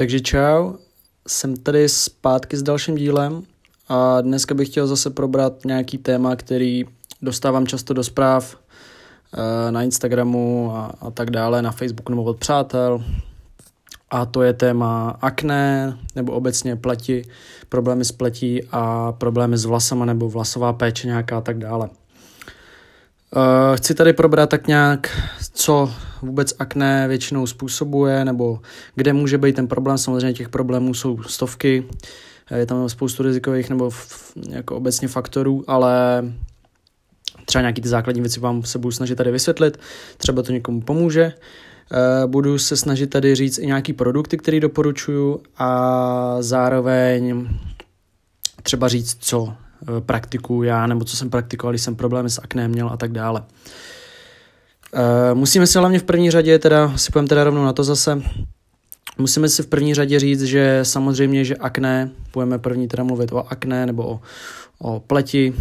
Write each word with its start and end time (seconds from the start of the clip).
Takže 0.00 0.20
čau, 0.20 0.72
jsem 1.28 1.56
tady 1.56 1.88
zpátky 1.88 2.56
s 2.56 2.62
dalším 2.62 2.94
dílem 2.94 3.42
a 3.88 4.20
dneska 4.20 4.54
bych 4.54 4.68
chtěl 4.68 4.86
zase 4.86 5.10
probrat 5.10 5.64
nějaký 5.64 5.98
téma, 5.98 6.36
který 6.36 6.84
dostávám 7.22 7.66
často 7.66 7.94
do 7.94 8.04
zpráv 8.04 8.56
eh, 8.56 9.72
na 9.72 9.82
Instagramu 9.82 10.72
a, 10.74 10.94
a 11.00 11.10
tak 11.10 11.30
dále, 11.30 11.62
na 11.62 11.72
Facebooku 11.72 12.12
nebo 12.12 12.24
od 12.24 12.38
přátel. 12.38 13.04
A 14.10 14.26
to 14.26 14.42
je 14.42 14.52
téma 14.52 15.18
akné 15.20 15.98
nebo 16.16 16.32
obecně 16.32 16.76
pleti, 16.76 17.22
problémy 17.68 18.04
s 18.04 18.12
pletí 18.12 18.60
a 18.72 19.12
problémy 19.12 19.58
s 19.58 19.64
vlasama 19.64 20.04
nebo 20.04 20.28
vlasová 20.28 20.72
péče 20.72 21.06
nějaká 21.06 21.38
a 21.38 21.40
tak 21.40 21.58
dále. 21.58 21.88
Uh, 23.36 23.76
chci 23.76 23.94
tady 23.94 24.12
probrat 24.12 24.50
tak 24.50 24.66
nějak, 24.66 25.20
co 25.52 25.94
vůbec 26.22 26.54
akné 26.58 27.08
většinou 27.08 27.46
způsobuje, 27.46 28.24
nebo 28.24 28.60
kde 28.94 29.12
může 29.12 29.38
být 29.38 29.56
ten 29.56 29.66
problém. 29.68 29.98
Samozřejmě 29.98 30.32
těch 30.32 30.48
problémů 30.48 30.94
jsou 30.94 31.22
stovky, 31.22 31.86
je 32.56 32.66
tam 32.66 32.88
spoustu 32.88 33.22
rizikových 33.22 33.70
nebo 33.70 33.90
jako 34.50 34.76
obecně 34.76 35.08
faktorů, 35.08 35.64
ale 35.66 36.24
třeba 37.44 37.62
nějaký 37.62 37.82
ty 37.82 37.88
základní 37.88 38.20
věci 38.20 38.40
vám 38.40 38.62
se 38.62 38.78
budu 38.78 38.92
snažit 38.92 39.16
tady 39.16 39.30
vysvětlit, 39.30 39.80
třeba 40.16 40.42
to 40.42 40.52
někomu 40.52 40.80
pomůže. 40.80 41.32
Uh, 41.92 42.30
budu 42.30 42.58
se 42.58 42.76
snažit 42.76 43.06
tady 43.06 43.34
říct 43.34 43.58
i 43.58 43.66
nějaký 43.66 43.92
produkty, 43.92 44.36
které 44.36 44.60
doporučuju 44.60 45.40
a 45.56 46.36
zároveň 46.40 47.48
třeba 48.62 48.88
říct, 48.88 49.16
co 49.20 49.54
Eh, 49.54 49.69
praktikuju 50.00 50.62
já, 50.62 50.86
nebo 50.86 51.04
co 51.04 51.16
jsem 51.16 51.30
praktikoval, 51.30 51.72
když 51.72 51.82
jsem 51.82 51.96
problémy 51.96 52.30
s 52.30 52.40
akné 52.42 52.68
měl 52.68 52.88
a 52.88 52.96
tak 52.96 53.12
dále. 53.12 53.42
Uh, 54.94 55.38
musíme 55.38 55.66
si 55.66 55.78
hlavně 55.78 55.98
v 55.98 56.02
první 56.02 56.30
řadě, 56.30 56.58
teda 56.58 56.98
si 56.98 57.12
půjdeme 57.12 57.28
teda 57.28 57.44
rovnou 57.44 57.64
na 57.64 57.72
to 57.72 57.84
zase, 57.84 58.22
musíme 59.18 59.48
si 59.48 59.62
v 59.62 59.66
první 59.66 59.94
řadě 59.94 60.18
říct, 60.18 60.42
že 60.42 60.80
samozřejmě, 60.82 61.44
že 61.44 61.56
akné, 61.56 62.10
budeme 62.32 62.58
první 62.58 62.88
teda 62.88 63.04
mluvit 63.04 63.32
o 63.32 63.52
akné 63.52 63.86
nebo 63.86 64.08
o, 64.08 64.20
o 64.78 65.00
pleti, 65.00 65.54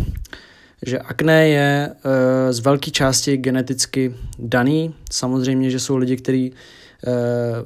že 0.86 1.00
akné 1.00 1.47
je 1.47 1.90
uh, 1.90 2.52
z 2.52 2.59
velké 2.59 2.92
části 2.92 3.38
geneticky 3.38 4.16
daný. 4.40 4.94
Samozřejmě, 5.12 5.70
že 5.70 5.80
jsou 5.80 5.97
lidi, 5.97 6.17
kteří 6.17 6.52
uh, 6.52 7.14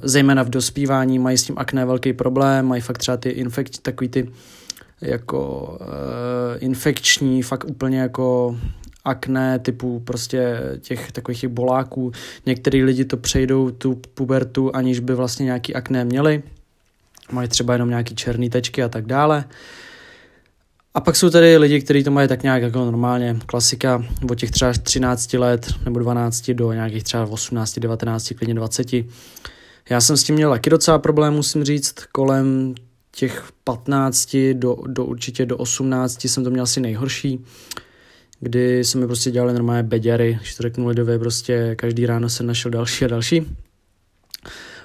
zejména 0.02 0.42
v 0.42 0.48
dospívání 0.48 1.18
mají 1.18 1.38
s 1.38 1.42
tím 1.42 1.54
akné 1.58 1.84
velký 1.84 2.12
problém, 2.12 2.66
mají 2.66 2.82
fakt 2.82 2.98
třeba 2.98 3.16
ty 3.16 3.28
infekci, 3.28 3.80
takový 3.82 4.08
ty 4.08 4.30
jako 5.04 5.68
uh, 5.80 5.86
infekční, 6.58 7.42
fakt 7.42 7.64
úplně 7.64 8.00
jako 8.00 8.56
akné 9.04 9.58
typu 9.58 10.00
prostě 10.00 10.60
těch 10.80 11.12
takových 11.12 11.40
těch 11.40 11.50
boláků. 11.50 12.12
Některý 12.46 12.84
lidi 12.84 13.04
to 13.04 13.16
přejdou 13.16 13.70
tu 13.70 14.00
pubertu, 14.14 14.76
aniž 14.76 15.00
by 15.00 15.14
vlastně 15.14 15.44
nějaký 15.44 15.74
akné 15.74 16.04
měli. 16.04 16.42
Mají 17.32 17.48
třeba 17.48 17.72
jenom 17.72 17.88
nějaký 17.88 18.14
černý 18.14 18.50
tečky 18.50 18.82
a 18.82 18.88
tak 18.88 19.06
dále. 19.06 19.44
A 20.94 21.00
pak 21.00 21.16
jsou 21.16 21.30
tady 21.30 21.56
lidi, 21.56 21.80
kteří 21.80 22.04
to 22.04 22.10
mají 22.10 22.28
tak 22.28 22.42
nějak 22.42 22.62
jako 22.62 22.84
normálně, 22.84 23.36
klasika, 23.46 24.04
od 24.30 24.34
těch 24.34 24.50
třeba 24.50 24.72
13 24.72 25.32
let 25.32 25.66
nebo 25.84 25.98
12 25.98 26.50
do 26.50 26.72
nějakých 26.72 27.04
třeba 27.04 27.26
18, 27.26 27.78
19, 27.78 28.32
klidně 28.36 28.54
20. 28.54 28.86
Já 29.90 30.00
jsem 30.00 30.16
s 30.16 30.24
tím 30.24 30.34
měl 30.34 30.50
taky 30.50 30.70
docela 30.70 30.98
problém, 30.98 31.34
musím 31.34 31.64
říct, 31.64 31.94
kolem 32.12 32.74
těch 33.14 33.48
15 33.64 34.36
do, 34.52 34.76
do 34.86 35.04
určitě 35.04 35.46
do 35.46 35.56
18 35.56 36.24
jsem 36.24 36.44
to 36.44 36.50
měl 36.50 36.62
asi 36.62 36.80
nejhorší, 36.80 37.44
kdy 38.40 38.84
jsme 38.84 39.00
mi 39.00 39.06
prostě 39.06 39.30
dělali 39.30 39.52
normálně 39.52 39.82
beďary, 39.82 40.38
když 40.40 40.54
to 40.54 40.62
řeknu 40.62 40.88
lidově, 40.88 41.18
prostě 41.18 41.74
každý 41.78 42.06
ráno 42.06 42.28
jsem 42.28 42.46
našel 42.46 42.70
další 42.70 43.04
a 43.04 43.08
další. 43.08 43.56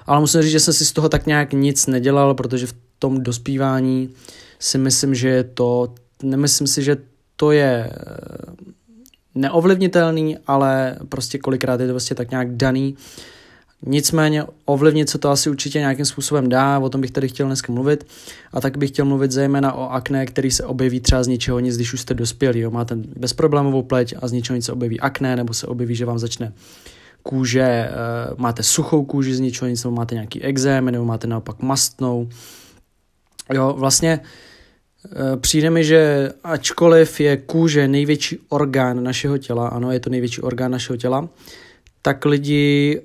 Ale 0.06 0.20
musím 0.20 0.42
říct, 0.42 0.52
že 0.52 0.60
jsem 0.60 0.74
si 0.74 0.84
z 0.84 0.92
toho 0.92 1.08
tak 1.08 1.26
nějak 1.26 1.52
nic 1.52 1.86
nedělal, 1.86 2.34
protože 2.34 2.66
v 2.66 2.74
tom 2.98 3.22
dospívání 3.22 4.10
si 4.58 4.78
myslím, 4.78 5.14
že 5.14 5.28
je 5.28 5.44
to, 5.44 5.94
nemyslím 6.22 6.66
si, 6.66 6.82
že 6.82 6.96
to 7.36 7.52
je 7.52 7.90
eh, 7.90 7.96
neovlivnitelný, 9.34 10.38
ale 10.46 10.96
prostě 11.08 11.38
kolikrát 11.38 11.80
je 11.80 11.86
to 11.86 11.92
prostě 11.92 12.14
tak 12.14 12.30
nějak 12.30 12.56
daný 12.56 12.96
Nicméně 13.86 14.44
ovlivnit 14.64 15.10
se 15.10 15.18
to 15.18 15.30
asi 15.30 15.50
určitě 15.50 15.78
nějakým 15.78 16.04
způsobem 16.04 16.48
dá, 16.48 16.78
o 16.78 16.88
tom 16.88 17.00
bych 17.00 17.10
tady 17.10 17.28
chtěl 17.28 17.46
dneska 17.46 17.72
mluvit. 17.72 18.06
A 18.52 18.60
tak 18.60 18.78
bych 18.78 18.90
chtěl 18.90 19.04
mluvit 19.04 19.30
zejména 19.30 19.72
o 19.72 19.88
akné, 19.88 20.26
který 20.26 20.50
se 20.50 20.64
objeví 20.64 21.00
třeba 21.00 21.22
z 21.22 21.26
ničeho 21.26 21.60
nic, 21.60 21.76
když 21.76 21.92
už 21.92 22.00
jste 22.00 22.14
dospělí. 22.14 22.60
Jo. 22.60 22.70
Máte 22.70 22.96
bezproblémovou 22.96 23.82
pleť 23.82 24.14
a 24.22 24.28
z 24.28 24.32
ničeho 24.32 24.56
nic 24.56 24.64
se 24.64 24.72
objeví 24.72 25.00
akné, 25.00 25.36
nebo 25.36 25.54
se 25.54 25.66
objeví, 25.66 25.94
že 25.94 26.04
vám 26.04 26.18
začne 26.18 26.52
kůže, 27.22 27.90
uh, 27.90 28.40
máte 28.40 28.62
suchou 28.62 29.04
kůži 29.04 29.34
z 29.34 29.40
ničeho 29.40 29.68
nic, 29.68 29.84
nebo 29.84 29.96
máte 29.96 30.14
nějaký 30.14 30.42
exém, 30.42 30.84
nebo 30.84 31.04
máte 31.04 31.26
naopak 31.26 31.62
mastnou. 31.62 32.28
Jo, 33.52 33.74
vlastně 33.78 34.20
uh, 34.20 35.40
přijde 35.40 35.70
mi, 35.70 35.84
že 35.84 36.32
ačkoliv 36.44 37.20
je 37.20 37.36
kůže 37.36 37.88
největší 37.88 38.38
orgán 38.48 39.02
našeho 39.02 39.38
těla, 39.38 39.68
ano, 39.68 39.92
je 39.92 40.00
to 40.00 40.10
největší 40.10 40.40
orgán 40.40 40.70
našeho 40.70 40.96
těla, 40.96 41.28
tak 42.02 42.24
lidi 42.24 43.00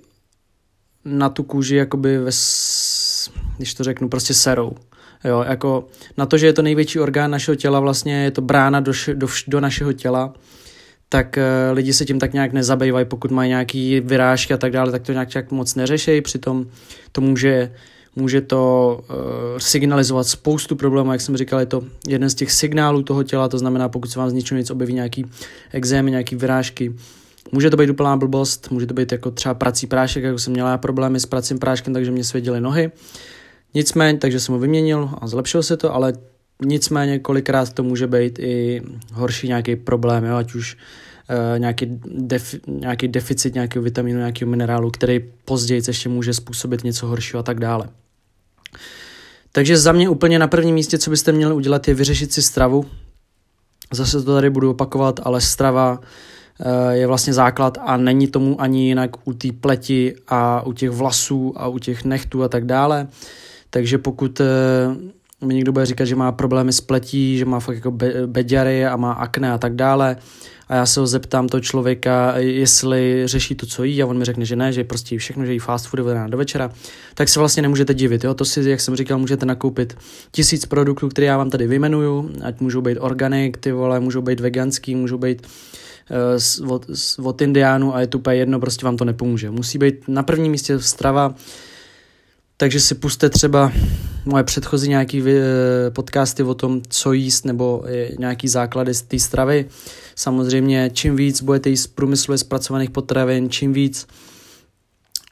na 1.06 1.30
tu 1.30 1.44
kůži 1.44 1.76
jakoby 1.76 2.18
ve, 2.18 2.32
když 3.58 3.74
to 3.74 3.84
řeknu, 3.84 4.10
prostě 4.10 4.34
serou. 4.34 4.72
Jo, 5.24 5.46
jako 5.48 5.88
na 6.18 6.26
to, 6.26 6.38
že 6.38 6.46
je 6.46 6.54
to 6.54 6.62
největší 6.62 7.00
orgán 7.00 7.32
našeho 7.32 7.56
těla, 7.56 7.80
vlastně 7.80 8.24
je 8.24 8.32
to 8.32 8.42
brána 8.42 8.80
do, 8.80 8.92
do, 9.14 9.28
do 9.48 9.60
našeho 9.60 9.94
těla, 9.94 10.34
tak 11.10 11.38
uh, 11.38 11.76
lidi 11.76 11.94
se 11.94 12.06
tím 12.06 12.20
tak 12.20 12.34
nějak 12.34 12.54
nezabývají, 12.54 13.06
pokud 13.06 13.32
mají 13.32 13.50
nějaký 13.50 14.00
vyrážky 14.00 14.54
a 14.54 14.58
tak 14.58 14.72
dále, 14.72 14.92
tak 14.92 15.02
to 15.02 15.12
nějak, 15.12 15.34
nějak 15.34 15.52
moc 15.52 15.76
neřešejí, 15.76 16.22
přitom 16.22 16.66
to 17.12 17.22
může, 17.22 17.72
může 18.16 18.42
to 18.42 19.00
uh, 19.10 19.16
signalizovat 19.58 20.28
spoustu 20.28 20.76
problémů, 20.76 21.12
jak 21.12 21.22
jsem 21.22 21.38
říkal, 21.38 21.60
je 21.60 21.66
to 21.66 21.84
jeden 22.08 22.30
z 22.30 22.36
těch 22.36 22.52
signálů 22.52 23.04
toho 23.04 23.24
těla, 23.24 23.48
to 23.48 23.58
znamená, 23.58 23.90
pokud 23.90 24.12
se 24.12 24.20
vám 24.20 24.30
z 24.30 24.34
ničeho 24.34 24.58
nic 24.58 24.72
objeví 24.72 24.94
nějaký 24.94 25.26
exémy, 25.72 26.12
nějaký 26.12 26.36
vyrážky, 26.36 26.94
Může 27.52 27.70
to 27.70 27.78
být 27.78 27.90
úplná 27.90 28.18
blbost, 28.18 28.72
může 28.72 28.86
to 28.86 28.94
být 28.94 29.12
jako 29.12 29.32
třeba 29.32 29.56
prací 29.56 29.88
prášek, 29.88 30.24
jako 30.24 30.40
jsem 30.40 30.54
měla 30.54 30.78
problémy 30.78 31.20
s 31.20 31.26
pracím 31.26 31.60
práškem, 31.60 31.94
takže 31.94 32.12
mě 32.12 32.24
svěděly 32.24 32.62
nohy. 32.62 32.92
Nicméně, 33.74 34.20
takže 34.20 34.40
jsem 34.40 34.54
ho 34.54 34.60
vyměnil 34.60 35.10
a 35.22 35.28
zlepšil 35.28 35.64
se 35.64 35.78
to, 35.78 35.94
ale 35.94 36.14
nicméně 36.66 37.20
kolikrát 37.20 37.74
to 37.74 37.84
může 37.84 38.08
být 38.08 38.40
i 38.40 38.82
horší 39.14 39.48
nějaký 39.48 39.76
problém, 39.76 40.24
jo, 40.24 40.36
ať 40.36 40.56
už 40.56 40.78
uh, 41.30 41.60
nějaký, 41.60 42.00
defi, 42.06 42.60
nějaký 42.68 43.08
deficit 43.08 43.54
nějakého 43.54 43.84
vitamínu, 43.84 44.20
nějakého 44.20 44.52
minerálu, 44.52 44.92
který 44.92 45.20
později 45.46 45.82
ještě 45.88 46.10
může 46.10 46.34
způsobit 46.34 46.84
něco 46.84 47.08
horšího 47.08 47.40
a 47.40 47.44
tak 47.44 47.60
dále. 47.60 47.90
Takže 49.52 49.78
za 49.78 49.92
mě 49.92 50.10
úplně 50.10 50.40
na 50.40 50.48
prvním 50.48 50.76
místě, 50.76 50.98
co 50.98 51.10
byste 51.10 51.32
měli 51.32 51.54
udělat, 51.54 51.88
je 51.88 51.94
vyřešit 51.94 52.34
si 52.34 52.42
stravu. 52.42 52.86
Zase 53.94 54.24
to 54.24 54.34
tady 54.34 54.50
budu 54.50 54.70
opakovat, 54.70 55.20
ale 55.24 55.42
strava 55.42 56.00
Eh, 56.00 56.35
je 56.90 57.08
vlastně 57.08 57.34
základ 57.34 57.78
a 57.82 57.98
není 57.98 58.28
tomu 58.28 58.62
ani 58.62 58.88
jinak 58.88 59.28
u 59.28 59.34
té 59.34 59.48
pleti 59.52 60.16
a 60.28 60.62
u 60.62 60.74
těch 60.74 60.90
vlasů 60.90 61.54
a 61.56 61.68
u 61.68 61.80
těch 61.80 62.06
nechtů 62.06 62.44
a 62.44 62.48
tak 62.48 62.66
dále. 62.66 63.08
Takže 63.70 63.98
pokud 63.98 64.42
eh, 64.42 64.46
mi 65.46 65.54
někdo 65.54 65.72
bude 65.72 65.86
říkat, 65.86 66.06
že 66.06 66.16
má 66.16 66.32
problémy 66.32 66.74
s 66.74 66.82
pletí, 66.82 67.38
že 67.38 67.46
má 67.46 67.60
fakt 67.60 67.76
jako 67.76 67.92
beďary 68.26 68.86
a 68.86 68.96
má 68.96 69.14
akné 69.14 69.52
a 69.52 69.58
tak 69.58 69.76
dále, 69.76 70.18
a 70.68 70.76
já 70.76 70.86
se 70.86 71.00
ho 71.00 71.08
zeptám 71.08 71.48
toho 71.48 71.62
člověka, 71.62 72.34
jestli 72.38 73.22
řeší 73.26 73.56
to, 73.56 73.66
co 73.66 73.84
jí, 73.84 74.04
a 74.04 74.06
on 74.06 74.18
mi 74.18 74.26
řekne, 74.26 74.46
že 74.46 74.56
ne, 74.56 74.74
že 74.74 74.84
prostě 74.84 75.16
jí 75.16 75.20
všechno, 75.20 75.46
že 75.46 75.54
jí 75.54 75.60
fast 75.60 75.88
food 75.88 76.06
do 76.28 76.38
večera, 76.38 76.72
tak 77.14 77.30
se 77.30 77.40
vlastně 77.40 77.62
nemůžete 77.62 77.94
divit. 77.94 78.24
Jo? 78.24 78.34
To 78.34 78.46
si, 78.46 78.70
jak 78.70 78.82
jsem 78.82 78.96
říkal, 78.96 79.18
můžete 79.18 79.46
nakoupit 79.46 79.98
tisíc 80.32 80.66
produktů, 80.66 81.10
které 81.10 81.28
já 81.28 81.38
vám 81.38 81.50
tady 81.50 81.68
vymenuju, 81.68 82.32
ať 82.44 82.60
můžou 82.60 82.82
být 82.82 82.98
organic, 83.02 83.56
ty 83.60 83.72
vole, 83.72 84.00
můžou 84.00 84.22
být 84.22 84.40
veganský, 84.40 84.96
můžou 84.96 85.18
být 85.18 85.46
uh, 85.46 85.52
od, 86.68 86.86
od 87.24 87.42
indiánu 87.42 87.96
a 87.96 88.02
je 88.02 88.08
to 88.08 88.18
úplně 88.18 88.36
jedno, 88.36 88.60
prostě 88.60 88.86
vám 88.86 88.98
to 88.98 89.06
nepomůže. 89.06 89.52
Musí 89.52 89.78
být 89.78 90.08
na 90.08 90.24
prvním 90.24 90.52
místě 90.52 90.80
strava, 90.80 91.36
takže 92.58 92.80
si 92.80 92.96
puste 92.96 93.30
třeba 93.30 93.72
moje 94.26 94.44
předchozí 94.44 94.90
nějaký 94.90 95.24
eh, 95.28 95.92
podcasty 95.92 96.44
o 96.44 96.54
tom, 96.54 96.82
co 96.90 97.14
jíst, 97.14 97.46
nebo 97.46 97.84
nějaký 98.20 98.48
základy 98.48 98.94
z 98.94 99.02
té 99.02 99.20
stravy. 99.20 99.66
Samozřejmě, 100.16 100.90
čím 100.94 101.16
víc 101.16 101.42
budete 101.42 101.70
jíst 101.70 101.88
průmyslově 101.88 102.38
zpracovaných 102.38 102.90
potravin, 102.90 103.50
čím 103.50 103.74
víc 103.74 104.08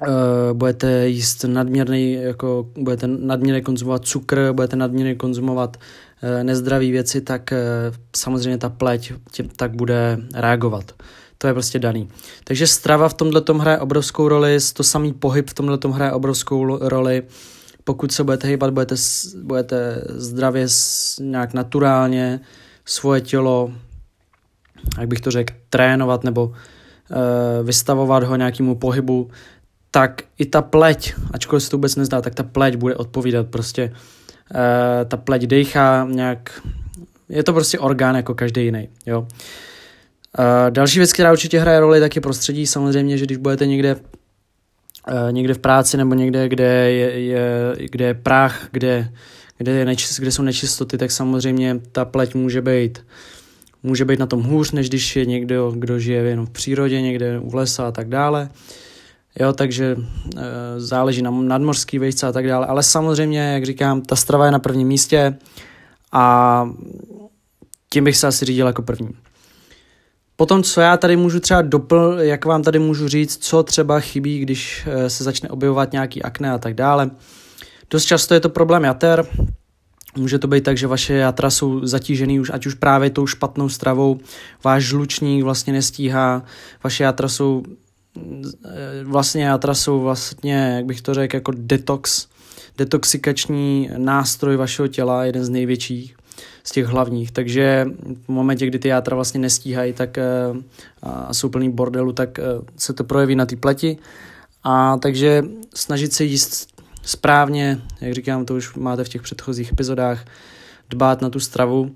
uh, 0.01 0.07
budete 0.53 1.07
jíst 1.07 1.43
nadměrný, 1.43 2.13
jako 2.13 2.69
budete 2.77 3.07
nadměrně 3.07 3.61
konzumovat 3.61 4.05
cukr, 4.05 4.53
budete 4.53 4.75
nadměrně 4.75 5.15
konzumovat 5.15 5.77
nezdravé 6.43 6.85
věci, 6.85 7.21
tak 7.21 7.51
uh, 7.51 7.95
samozřejmě 8.15 8.57
ta 8.57 8.69
pleť 8.69 9.13
tě, 9.31 9.43
tak 9.55 9.75
bude 9.75 10.17
reagovat. 10.33 10.91
To 11.37 11.47
je 11.47 11.53
prostě 11.53 11.79
daný. 11.79 12.09
Takže 12.43 12.67
strava 12.67 13.09
v 13.09 13.13
tomhle 13.13 13.41
tom 13.41 13.59
hraje 13.59 13.79
obrovskou 13.79 14.27
roli, 14.27 14.57
to 14.73 14.83
samý 14.83 15.13
pohyb 15.13 15.49
v 15.49 15.53
tomhle 15.53 15.77
tom 15.77 15.91
hraje 15.91 16.11
obrovskou 16.11 16.77
roli. 16.89 17.23
Pokud 17.83 18.11
se 18.11 18.23
budete 18.23 18.47
hýbat, 18.47 18.73
budete, 18.73 18.95
budete 19.43 20.03
zdravě, 20.07 20.67
nějak 21.19 21.53
naturálně 21.53 22.39
svoje 22.85 23.21
tělo, 23.21 23.71
jak 24.99 25.07
bych 25.07 25.21
to 25.21 25.31
řekl, 25.31 25.53
trénovat 25.69 26.23
nebo 26.23 26.45
uh, 26.45 26.55
vystavovat 27.63 28.23
ho 28.23 28.35
nějakému 28.35 28.75
pohybu, 28.75 29.29
tak 29.91 30.21
i 30.39 30.45
ta 30.45 30.61
pleť, 30.61 31.13
ačkoliv 31.31 31.63
se 31.63 31.69
to 31.69 31.77
vůbec 31.77 31.95
nezdá, 31.95 32.21
tak 32.21 32.35
ta 32.35 32.43
pleť 32.43 32.75
bude 32.75 32.95
odpovídat 32.95 33.47
prostě. 33.47 33.93
Uh, 34.51 35.07
ta 35.07 35.17
pleť 35.17 35.41
dejchá 35.41 36.07
nějak, 36.11 36.61
je 37.29 37.43
to 37.43 37.53
prostě 37.53 37.79
orgán 37.79 38.15
jako 38.15 38.33
každý 38.33 38.63
jiný, 38.63 38.89
jo. 39.05 39.21
Uh, 39.21 39.25
další 40.69 40.99
věc, 40.99 41.13
která 41.13 41.31
určitě 41.31 41.59
hraje 41.59 41.79
roli, 41.79 41.99
tak 41.99 42.15
je 42.15 42.21
prostředí. 42.21 42.67
Samozřejmě, 42.67 43.17
že 43.17 43.25
když 43.25 43.37
budete 43.37 43.65
někde 43.65 43.95
uh, 43.95 45.31
někde 45.31 45.53
v 45.53 45.59
práci 45.59 45.97
nebo 45.97 46.15
někde, 46.15 46.49
kde 46.49 46.91
je, 46.91 47.19
je, 47.19 47.75
kde 47.91 48.05
je 48.05 48.13
prach, 48.13 48.67
kde, 48.71 49.09
kde, 49.57 49.71
je 49.71 49.85
nečist, 49.85 50.19
kde 50.19 50.31
jsou 50.31 50.43
nečistoty, 50.43 50.97
tak 50.97 51.11
samozřejmě 51.11 51.79
ta 51.91 52.05
pleť 52.05 52.35
může 52.35 52.61
být 52.61 52.99
může 53.83 54.05
být 54.05 54.19
na 54.19 54.25
tom 54.25 54.43
hůř, 54.43 54.71
než 54.71 54.89
když 54.89 55.15
je 55.15 55.25
někdo, 55.25 55.71
kdo 55.75 55.99
žije 55.99 56.21
jenom 56.21 56.45
v 56.45 56.49
přírodě, 56.49 57.01
někde 57.01 57.39
u 57.39 57.55
lesa 57.55 57.87
a 57.87 57.91
tak 57.91 58.09
dále. 58.09 58.49
Jo, 59.39 59.53
takže 59.53 59.95
e, 60.37 60.79
záleží 60.79 61.21
na 61.21 61.31
nadmořský 61.31 61.99
vejce 61.99 62.27
a 62.27 62.31
tak 62.31 62.47
dále. 62.47 62.67
Ale 62.67 62.83
samozřejmě, 62.83 63.39
jak 63.39 63.65
říkám, 63.65 64.01
ta 64.01 64.15
strava 64.15 64.45
je 64.45 64.51
na 64.51 64.59
prvním 64.59 64.87
místě 64.87 65.37
a 66.11 66.69
tím 67.89 68.03
bych 68.03 68.17
se 68.17 68.27
asi 68.27 68.45
řídil 68.45 68.67
jako 68.67 68.81
první. 68.81 69.09
Potom, 70.35 70.63
co 70.63 70.81
já 70.81 70.97
tady 70.97 71.15
můžu 71.15 71.39
třeba 71.39 71.61
dopl, 71.61 72.17
jak 72.19 72.45
vám 72.45 72.63
tady 72.63 72.79
můžu 72.79 73.07
říct, 73.07 73.37
co 73.45 73.63
třeba 73.63 73.99
chybí, 73.99 74.39
když 74.39 74.87
e, 74.87 75.09
se 75.09 75.23
začne 75.23 75.49
objevovat 75.49 75.91
nějaký 75.91 76.23
akné 76.23 76.51
a 76.51 76.57
tak 76.57 76.73
dále. 76.73 77.11
Dost 77.89 78.05
často 78.05 78.33
je 78.33 78.39
to 78.39 78.49
problém 78.49 78.83
jater, 78.83 79.25
Může 80.17 80.39
to 80.39 80.47
být 80.47 80.63
tak, 80.63 80.77
že 80.77 80.87
vaše 80.87 81.13
játra 81.13 81.49
jsou 81.49 81.85
zatížený 81.85 82.39
už, 82.39 82.51
ať 82.53 82.65
už 82.65 82.73
právě 82.73 83.09
tou 83.09 83.27
špatnou 83.27 83.69
stravou, 83.69 84.19
váš 84.63 84.83
žlučník 84.83 85.43
vlastně 85.43 85.73
nestíhá, 85.73 86.43
vaše 86.83 87.03
játra 87.03 87.27
jsou 87.27 87.63
eh, 87.67 87.75
vlastně 89.03 89.43
játra 89.43 89.73
jsou 89.73 90.01
vlastně, 90.01 90.73
jak 90.75 90.85
bych 90.85 91.01
to 91.01 91.13
řekl, 91.13 91.35
jako 91.35 91.51
detox, 91.55 92.27
detoxikační 92.77 93.89
nástroj 93.97 94.55
vašeho 94.55 94.87
těla, 94.87 95.25
jeden 95.25 95.45
z 95.45 95.49
největších, 95.49 96.15
z 96.63 96.71
těch 96.71 96.85
hlavních, 96.85 97.31
takže 97.31 97.87
v 98.25 98.29
momentě, 98.29 98.67
kdy 98.67 98.79
ty 98.79 98.87
játra 98.87 99.15
vlastně 99.15 99.39
nestíhají 99.39 99.93
tak, 99.93 100.17
eh, 100.17 100.23
a 101.01 101.33
jsou 101.33 101.49
plný 101.49 101.69
bordelu, 101.69 102.13
tak 102.13 102.39
eh, 102.39 102.43
se 102.77 102.93
to 102.93 103.03
projeví 103.03 103.35
na 103.35 103.45
té 103.45 103.55
pleti. 103.55 103.97
A 104.63 104.97
takže 104.97 105.43
snažit 105.75 106.13
se 106.13 106.23
jíst 106.23 106.81
správně, 107.01 107.81
jak 108.01 108.13
říkám, 108.13 108.45
to 108.45 108.55
už 108.55 108.75
máte 108.75 109.03
v 109.03 109.09
těch 109.09 109.21
předchozích 109.21 109.71
epizodách, 109.71 110.25
dbát 110.89 111.21
na 111.21 111.29
tu 111.29 111.39
stravu 111.39 111.95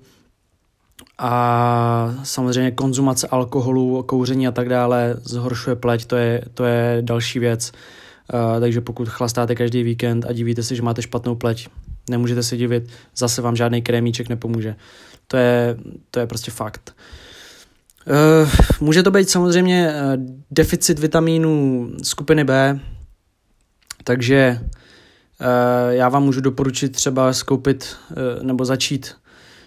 a 1.18 2.14
samozřejmě 2.22 2.70
konzumace 2.70 3.26
alkoholu, 3.26 4.02
kouření 4.02 4.48
a 4.48 4.52
tak 4.52 4.68
dále 4.68 5.14
zhoršuje 5.24 5.76
pleť, 5.76 6.04
to 6.04 6.16
je, 6.16 6.42
to 6.54 6.64
je 6.64 6.98
další 7.00 7.38
věc. 7.38 7.72
Uh, 8.34 8.60
takže 8.60 8.80
pokud 8.80 9.08
chlastáte 9.08 9.54
každý 9.54 9.82
víkend 9.82 10.26
a 10.28 10.32
divíte 10.32 10.62
se, 10.62 10.74
že 10.74 10.82
máte 10.82 11.02
špatnou 11.02 11.34
pleť, 11.34 11.68
nemůžete 12.10 12.42
se 12.42 12.56
divit, 12.56 12.88
zase 13.16 13.42
vám 13.42 13.56
žádný 13.56 13.82
krémíček 13.82 14.28
nepomůže. 14.28 14.76
To 15.26 15.36
je, 15.36 15.76
to 16.10 16.20
je 16.20 16.26
prostě 16.26 16.50
fakt. 16.50 16.96
Uh, 18.06 18.50
může 18.80 19.02
to 19.02 19.10
být 19.10 19.30
samozřejmě 19.30 19.92
uh, 19.92 20.24
deficit 20.50 20.98
vitamínů 20.98 21.88
skupiny 22.02 22.44
B, 22.44 22.80
takže 24.04 24.60
Eh, 25.40 25.94
já 25.94 26.08
vám 26.08 26.24
můžu 26.24 26.40
doporučit 26.40 26.88
třeba 26.88 27.32
skoupit 27.32 27.96
eh, 28.10 28.44
nebo 28.44 28.64
začít, 28.64 29.14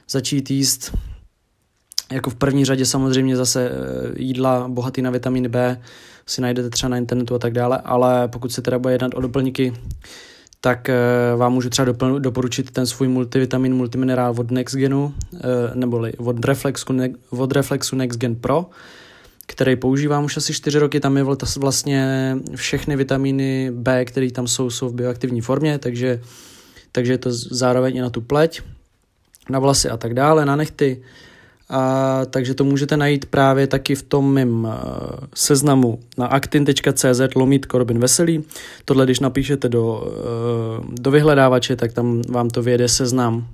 začít 0.09 0.51
jíst 0.51 0.97
jako 2.11 2.29
v 2.29 2.35
první 2.35 2.65
řadě 2.65 2.85
samozřejmě 2.85 3.37
zase 3.37 3.69
eh, 3.69 3.73
jídla 4.15 4.67
bohatý 4.67 5.01
na 5.01 5.11
vitamin 5.11 5.49
B 5.49 5.81
si 6.25 6.41
najdete 6.41 6.69
třeba 6.69 6.89
na 6.89 6.97
internetu 6.97 7.35
a 7.35 7.39
tak 7.39 7.53
dále, 7.53 7.81
ale 7.85 8.27
pokud 8.27 8.51
se 8.51 8.61
teda 8.61 8.79
bude 8.79 8.93
jednat 8.93 9.13
o 9.15 9.21
doplňky, 9.21 9.73
tak 10.61 10.89
vám 11.35 11.53
můžu 11.53 11.69
třeba 11.69 11.91
doporučit 12.19 12.71
ten 12.71 12.85
svůj 12.85 13.07
multivitamin, 13.07 13.75
multiminerál 13.75 14.33
od 14.37 14.51
NextGenu, 14.51 15.13
neboli 15.73 16.13
od 16.13 16.45
Reflexu, 16.45 16.85
od 17.29 17.51
Reflexu 17.51 17.95
NextGen 17.95 18.35
Pro, 18.35 18.65
který 19.51 19.75
používám 19.75 20.23
už 20.23 20.37
asi 20.37 20.53
4 20.53 20.79
roky, 20.79 20.99
tam 20.99 21.17
je 21.17 21.25
vlastně 21.57 22.37
všechny 22.55 22.95
vitamíny 22.95 23.71
B, 23.71 24.05
které 24.05 24.31
tam 24.31 24.47
jsou, 24.47 24.69
jsou 24.69 24.89
v 24.89 24.93
bioaktivní 24.93 25.41
formě, 25.41 25.77
takže, 25.77 26.21
takže 26.91 27.13
je 27.13 27.17
to 27.17 27.29
zároveň 27.31 27.95
i 27.95 28.01
na 28.01 28.09
tu 28.09 28.21
pleť, 28.21 28.61
na 29.49 29.59
vlasy 29.59 29.89
a 29.89 29.97
tak 29.97 30.13
dále, 30.13 30.45
na 30.45 30.55
nechty. 30.55 31.03
A, 31.73 32.21
takže 32.29 32.53
to 32.53 32.63
můžete 32.63 32.97
najít 32.97 33.25
právě 33.25 33.68
taky 33.68 33.95
v 33.95 34.03
tom 34.03 34.33
mém 34.33 34.63
uh, 34.63 34.71
seznamu 35.35 36.00
na 36.18 36.25
actin.cz 36.27 37.35
lomítko 37.35 37.77
Robin 37.77 38.00
Veselý. 38.00 38.44
Tohle, 38.85 39.06
když 39.06 39.19
napíšete 39.19 39.69
do, 39.69 40.12
uh, 40.79 40.85
do 41.01 41.12
vyhledávače, 41.12 41.75
tak 41.75 41.94
tam 41.94 42.21
vám 42.29 42.50
to 42.50 42.62
vyjede 42.62 42.88
seznam 42.88 43.47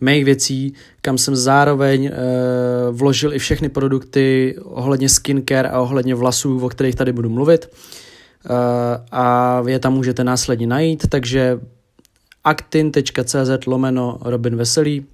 mých 0.00 0.24
věcí, 0.24 0.74
kam 1.00 1.18
jsem 1.18 1.36
zároveň 1.36 2.04
uh, 2.04 2.96
vložil 2.96 3.34
i 3.34 3.38
všechny 3.38 3.68
produkty 3.68 4.56
ohledně 4.62 5.08
skincare 5.08 5.68
a 5.68 5.80
ohledně 5.80 6.14
vlasů, 6.14 6.58
o 6.58 6.68
kterých 6.68 6.94
tady 6.94 7.12
budu 7.12 7.28
mluvit. 7.30 7.68
Uh, 7.70 8.56
a 9.10 9.60
vy 9.60 9.72
je 9.72 9.78
tam 9.78 9.94
můžete 9.94 10.24
následně 10.24 10.66
najít, 10.66 11.06
takže 11.08 11.60
actin.cz 12.44 13.66
lomeno 13.66 14.18
Robin 14.20 14.56
Veselý. 14.56 15.06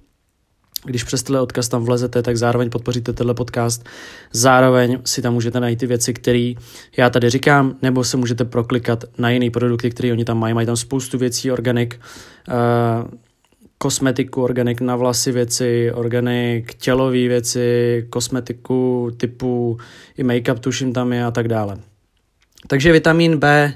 Když 0.85 1.03
přes 1.03 1.23
tenhle 1.23 1.41
odkaz 1.41 1.69
tam 1.69 1.83
vlezete, 1.83 2.21
tak 2.21 2.37
zároveň 2.37 2.69
podpoříte 2.69 3.13
tenhle 3.13 3.33
podcast. 3.33 3.85
Zároveň 4.31 4.99
si 5.05 5.21
tam 5.21 5.33
můžete 5.33 5.59
najít 5.59 5.79
ty 5.79 5.87
věci, 5.87 6.13
které 6.13 6.53
já 6.97 7.09
tady 7.09 7.29
říkám, 7.29 7.75
nebo 7.81 8.03
se 8.03 8.17
můžete 8.17 8.45
proklikat 8.45 9.03
na 9.17 9.29
jiné 9.29 9.49
produkty, 9.49 9.89
které 9.89 10.11
oni 10.11 10.25
tam 10.25 10.39
mají. 10.39 10.53
Mají 10.53 10.65
tam 10.65 10.77
spoustu 10.77 11.17
věcí, 11.17 11.51
organik, 11.51 11.99
uh, 12.47 13.09
kosmetiku, 13.77 14.43
organik 14.43 14.81
na 14.81 14.95
vlasy 14.95 15.31
věci, 15.31 15.91
organik 15.93 16.73
tělové 16.73 17.27
věci, 17.27 18.07
kosmetiku 18.09 19.11
typu 19.17 19.77
i 20.17 20.23
make-up 20.23 20.59
tuším 20.59 20.93
tam 20.93 21.13
je 21.13 21.25
a 21.25 21.31
tak 21.31 21.47
dále. 21.47 21.77
Takže 22.67 22.91
vitamin 22.91 23.37
B, 23.37 23.73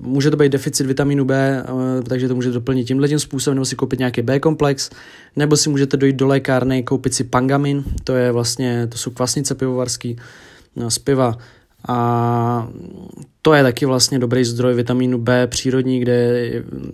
může 0.00 0.30
to 0.30 0.36
být 0.36 0.52
deficit 0.52 0.86
vitamínu 0.86 1.24
B, 1.24 1.64
uh, 1.72 1.80
takže 2.08 2.28
to 2.28 2.34
můžete 2.34 2.54
doplnit 2.54 2.84
tímhle 2.84 3.08
tím 3.08 3.18
způsobem, 3.18 3.54
nebo 3.54 3.64
si 3.64 3.76
koupit 3.76 3.98
nějaký 3.98 4.22
B-komplex, 4.22 4.90
nebo 5.36 5.56
si 5.56 5.70
můžete 5.70 5.96
dojít 5.96 6.16
do 6.16 6.26
lékárny, 6.26 6.82
koupit 6.82 7.14
si 7.14 7.24
pangamin, 7.24 7.84
to 8.04 8.14
je 8.14 8.32
vlastně, 8.32 8.86
to 8.86 8.98
jsou 8.98 9.10
kvasnice 9.10 9.54
pivovarský 9.54 10.16
no, 10.76 10.90
z 10.90 10.98
piva, 10.98 11.38
a 11.88 12.68
to 13.42 13.54
je 13.54 13.62
taky 13.62 13.86
vlastně 13.86 14.18
dobrý 14.18 14.44
zdroj 14.44 14.74
vitamínu 14.74 15.18
B 15.18 15.46
přírodní, 15.46 16.00
kde 16.00 16.50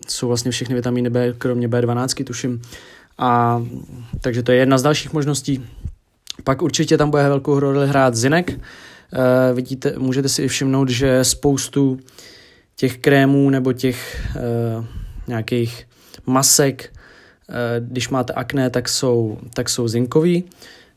jsou 0.09 0.29
vlastně 0.29 0.51
všechny 0.51 0.75
vitamíny 0.75 1.11
B, 1.11 1.33
kromě 1.39 1.69
B12, 1.69 2.25
tuším. 2.25 2.63
A, 3.19 3.63
takže 4.21 4.43
to 4.43 4.53
je 4.53 4.59
jedna 4.59 4.79
z 4.79 4.83
dalších 4.83 5.13
možností. 5.13 5.65
Pak 6.45 6.63
určitě 6.63 6.99
tam 6.99 7.11
bude 7.11 7.23
velkou 7.23 7.59
roli 7.59 7.89
hrát 7.89 8.15
zinek. 8.15 8.61
E, 9.15 9.55
vidíte, 9.55 9.95
můžete 9.99 10.29
si 10.29 10.49
všimnout, 10.49 10.89
že 10.89 11.25
spoustu 11.25 11.99
těch 12.77 12.99
krémů 12.99 13.51
nebo 13.51 13.73
těch 13.73 14.27
e, 14.37 14.85
nějakých 15.27 15.89
masek, 16.27 16.85
e, 16.85 17.81
když 17.81 18.09
máte 18.09 18.33
akné, 18.33 18.71
tak 18.71 18.89
jsou, 18.89 19.39
tak 19.55 19.69
jsou 19.69 19.89
zinkový. 19.89 20.45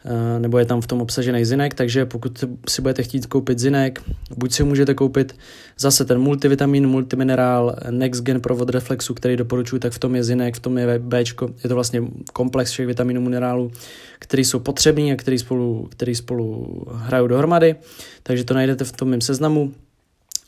Eh, 0.10 0.40
nebo 0.40 0.60
je 0.60 0.66
tam 0.66 0.82
v 0.82 0.88
tom 0.88 1.02
obsažený 1.02 1.46
zinek, 1.46 1.74
takže 1.74 2.06
pokud 2.06 2.44
si 2.70 2.82
budete 2.82 3.04
chtít 3.04 3.26
koupit 3.26 3.60
zinek, 3.60 4.02
buď 4.38 4.52
si 4.52 4.64
můžete 4.64 4.94
koupit 4.94 5.36
zase 5.78 6.06
ten 6.06 6.20
multivitamin, 6.20 6.88
multiminerál 6.88 7.76
Next 7.90 8.24
Gen 8.24 8.42
Provod 8.42 8.70
Reflexu, 8.70 9.14
který 9.14 9.36
doporučuji, 9.36 9.80
tak 9.80 9.94
v 9.94 10.00
tom 10.00 10.16
je 10.16 10.24
zinek, 10.24 10.56
v 10.56 10.60
tom 10.60 10.78
je 10.78 11.00
B, 11.00 11.24
je 11.64 11.70
to 11.70 11.76
vlastně 11.76 12.02
komplex 12.34 12.72
všech 12.72 12.88
vitaminů, 12.88 13.22
minerálů, 13.22 13.72
které 14.20 14.42
jsou 14.42 14.60
potřební 14.60 15.12
a 15.12 15.16
který 15.16 15.38
spolu, 15.38 15.88
který 15.92 16.16
spolu 16.16 16.68
hrajou 16.92 17.28
dohromady, 17.28 17.76
takže 18.24 18.44
to 18.44 18.54
najdete 18.54 18.86
v 18.86 18.92
tom 18.92 19.10
mém 19.10 19.22
seznamu. 19.22 19.74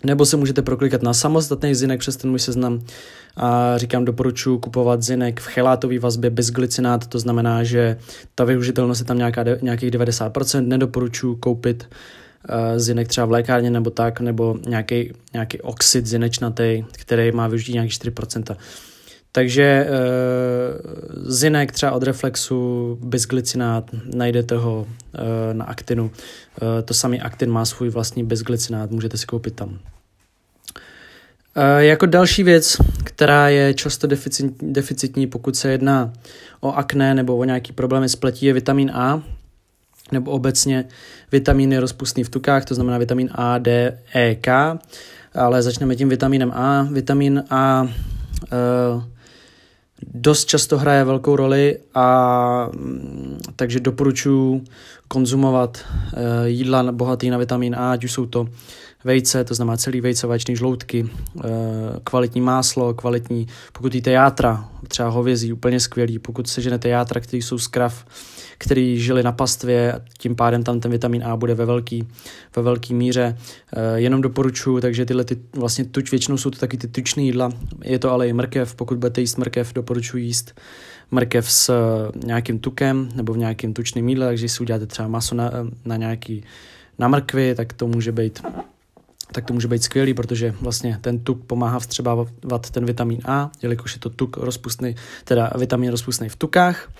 Nebo 0.03 0.25
se 0.25 0.37
můžete 0.37 0.61
proklikat 0.61 1.03
na 1.03 1.13
samostatný 1.13 1.75
zinek 1.75 1.99
přes 1.99 2.17
ten 2.17 2.29
můj 2.29 2.39
seznam 2.39 2.81
a 3.37 3.77
říkám, 3.77 4.05
doporučuji 4.05 4.59
kupovat 4.59 5.03
zinek 5.03 5.39
v 5.39 5.45
chelátové 5.45 5.99
vazbě 5.99 6.29
bez 6.29 6.51
glicinát, 6.51 7.07
to 7.07 7.19
znamená, 7.19 7.63
že 7.63 7.97
ta 8.35 8.43
využitelnost 8.43 9.01
je 9.01 9.05
tam 9.05 9.17
nějaká, 9.17 9.43
nějakých 9.61 9.91
90%, 9.91 10.67
nedoporučuji 10.67 11.35
koupit 11.35 11.89
uh, 12.49 12.55
zinek 12.77 13.07
třeba 13.07 13.25
v 13.25 13.31
lékárně 13.31 13.69
nebo 13.69 13.89
tak, 13.89 14.19
nebo 14.19 14.57
nějaký, 14.67 15.13
nějaký 15.33 15.61
oxid 15.61 16.05
zinečnatý, 16.05 16.85
který 16.91 17.31
má 17.31 17.47
využít 17.47 17.73
nějakých 17.73 17.93
4%. 17.93 18.55
Takže 19.31 19.87
uh, 19.89 19.95
zinek 21.31 21.71
třeba 21.71 21.91
od 21.91 22.03
Reflexu, 22.03 22.97
bez 23.01 23.23
glicinát, 23.23 23.89
najdete 24.15 24.57
ho 24.57 24.81
uh, 24.81 24.87
na 25.53 25.65
Actinu. 25.65 26.03
Uh, 26.03 26.11
to 26.85 26.93
samý 26.93 27.21
Actin 27.21 27.49
má 27.49 27.65
svůj 27.65 27.89
vlastní 27.89 28.23
bezglicinát, 28.23 28.91
můžete 28.91 29.17
si 29.17 29.25
koupit 29.25 29.55
tam. 29.55 29.69
Uh, 29.69 29.79
jako 31.77 32.05
další 32.05 32.43
věc, 32.43 32.77
která 33.03 33.49
je 33.49 33.73
často 33.73 34.07
deficit, 34.07 34.53
deficitní, 34.61 35.27
pokud 35.27 35.55
se 35.55 35.71
jedná 35.71 36.13
o 36.59 36.71
akné 36.71 37.13
nebo 37.13 37.37
o 37.37 37.43
nějaký 37.43 37.73
problémy 37.73 38.09
s 38.09 38.15
pletí, 38.15 38.45
je 38.45 38.53
vitamin 38.53 38.91
A. 38.93 39.23
nebo 40.11 40.31
obecně 40.31 40.85
vitamíny 41.31 41.77
rozpustný 41.77 42.23
v 42.23 42.29
tukách, 42.29 42.65
to 42.65 42.75
znamená 42.75 42.97
vitamin 42.97 43.29
A, 43.31 43.57
D, 43.57 43.97
E, 44.13 44.35
K, 44.35 44.79
ale 45.33 45.61
začneme 45.61 45.95
tím 45.95 46.09
vitaminem 46.09 46.51
A. 46.51 46.87
Vitamin 46.91 47.43
A 47.49 47.87
dost 50.07 50.45
často 50.45 50.77
hraje 50.77 51.03
velkou 51.03 51.35
roli 51.35 51.77
a 51.95 52.69
mm, 52.73 53.39
takže 53.55 53.79
doporučuji 53.79 54.63
konzumovat 55.07 55.77
uh, 55.77 56.19
jídla 56.45 56.91
bohatý 56.91 57.29
na 57.29 57.37
vitamin 57.37 57.75
A, 57.75 57.91
ať 57.91 58.03
už 58.03 58.11
jsou 58.11 58.25
to 58.25 58.47
vejce, 59.03 59.43
to 59.43 59.53
znamená 59.53 59.77
celý 59.77 60.01
vejce, 60.01 60.27
vaječný 60.27 60.55
žloutky, 60.55 61.09
eh, 61.09 61.49
kvalitní 62.03 62.41
máslo, 62.41 62.93
kvalitní, 62.93 63.47
pokud 63.73 63.95
jíte 63.95 64.11
játra, 64.11 64.69
třeba 64.87 65.09
hovězí, 65.09 65.53
úplně 65.53 65.79
skvělý, 65.79 66.19
pokud 66.19 66.47
seženete 66.47 66.89
játra, 66.89 67.19
které 67.19 67.37
jsou 67.37 67.57
z 67.57 67.67
krav, 67.67 68.05
který 68.57 68.99
žili 68.99 69.23
na 69.23 69.31
pastvě, 69.31 70.01
tím 70.17 70.35
pádem 70.35 70.63
tam 70.63 70.79
ten 70.79 70.91
vitamin 70.91 71.23
A 71.23 71.35
bude 71.35 71.55
ve 71.55 71.65
velký, 71.65 72.07
ve 72.55 72.61
velký 72.61 72.93
míře. 72.93 73.37
Eh, 73.73 73.99
jenom 73.99 74.21
doporučuji, 74.21 74.79
takže 74.79 75.05
tyhle 75.05 75.23
ty, 75.23 75.37
vlastně 75.53 75.85
tuč, 75.85 76.11
většinou 76.11 76.37
jsou 76.37 76.49
to 76.49 76.59
taky 76.59 76.77
ty 76.77 76.87
tučné 76.87 77.23
jídla, 77.23 77.51
je 77.83 77.99
to 77.99 78.11
ale 78.11 78.27
i 78.27 78.33
mrkev, 78.33 78.75
pokud 78.75 78.97
budete 78.97 79.21
jíst 79.21 79.37
mrkev, 79.37 79.73
doporučuji 79.73 80.25
jíst 80.25 80.61
mrkev 81.11 81.51
s 81.51 81.69
eh, 81.69 82.25
nějakým 82.25 82.59
tukem 82.59 83.09
nebo 83.15 83.33
v 83.33 83.37
nějakým 83.37 83.73
tučným 83.73 84.09
jídle, 84.09 84.25
takže 84.25 84.49
si 84.49 84.63
uděláte 84.63 84.85
třeba 84.85 85.07
maso 85.07 85.35
na, 85.35 85.51
na 85.85 85.95
nějaký 85.95 86.43
na 86.99 87.07
mrkvi, 87.07 87.55
tak 87.55 87.73
to 87.73 87.87
může 87.87 88.11
být 88.11 88.41
tak 89.31 89.45
to 89.45 89.53
může 89.53 89.67
být 89.67 89.83
skvělý, 89.83 90.13
protože 90.13 90.53
vlastně 90.61 90.97
ten 91.01 91.19
tuk 91.19 91.45
pomáhá 91.45 91.79
vstřebávat 91.79 92.69
ten 92.71 92.85
vitamin 92.85 93.19
A, 93.25 93.51
jelikož 93.61 93.93
je 93.93 93.99
to 93.99 94.09
tuk 94.09 94.37
rozpustný, 94.37 94.95
teda 95.23 95.51
vitamin 95.57 95.91
rozpustný 95.91 96.29
v 96.29 96.35
tukách. 96.35 96.91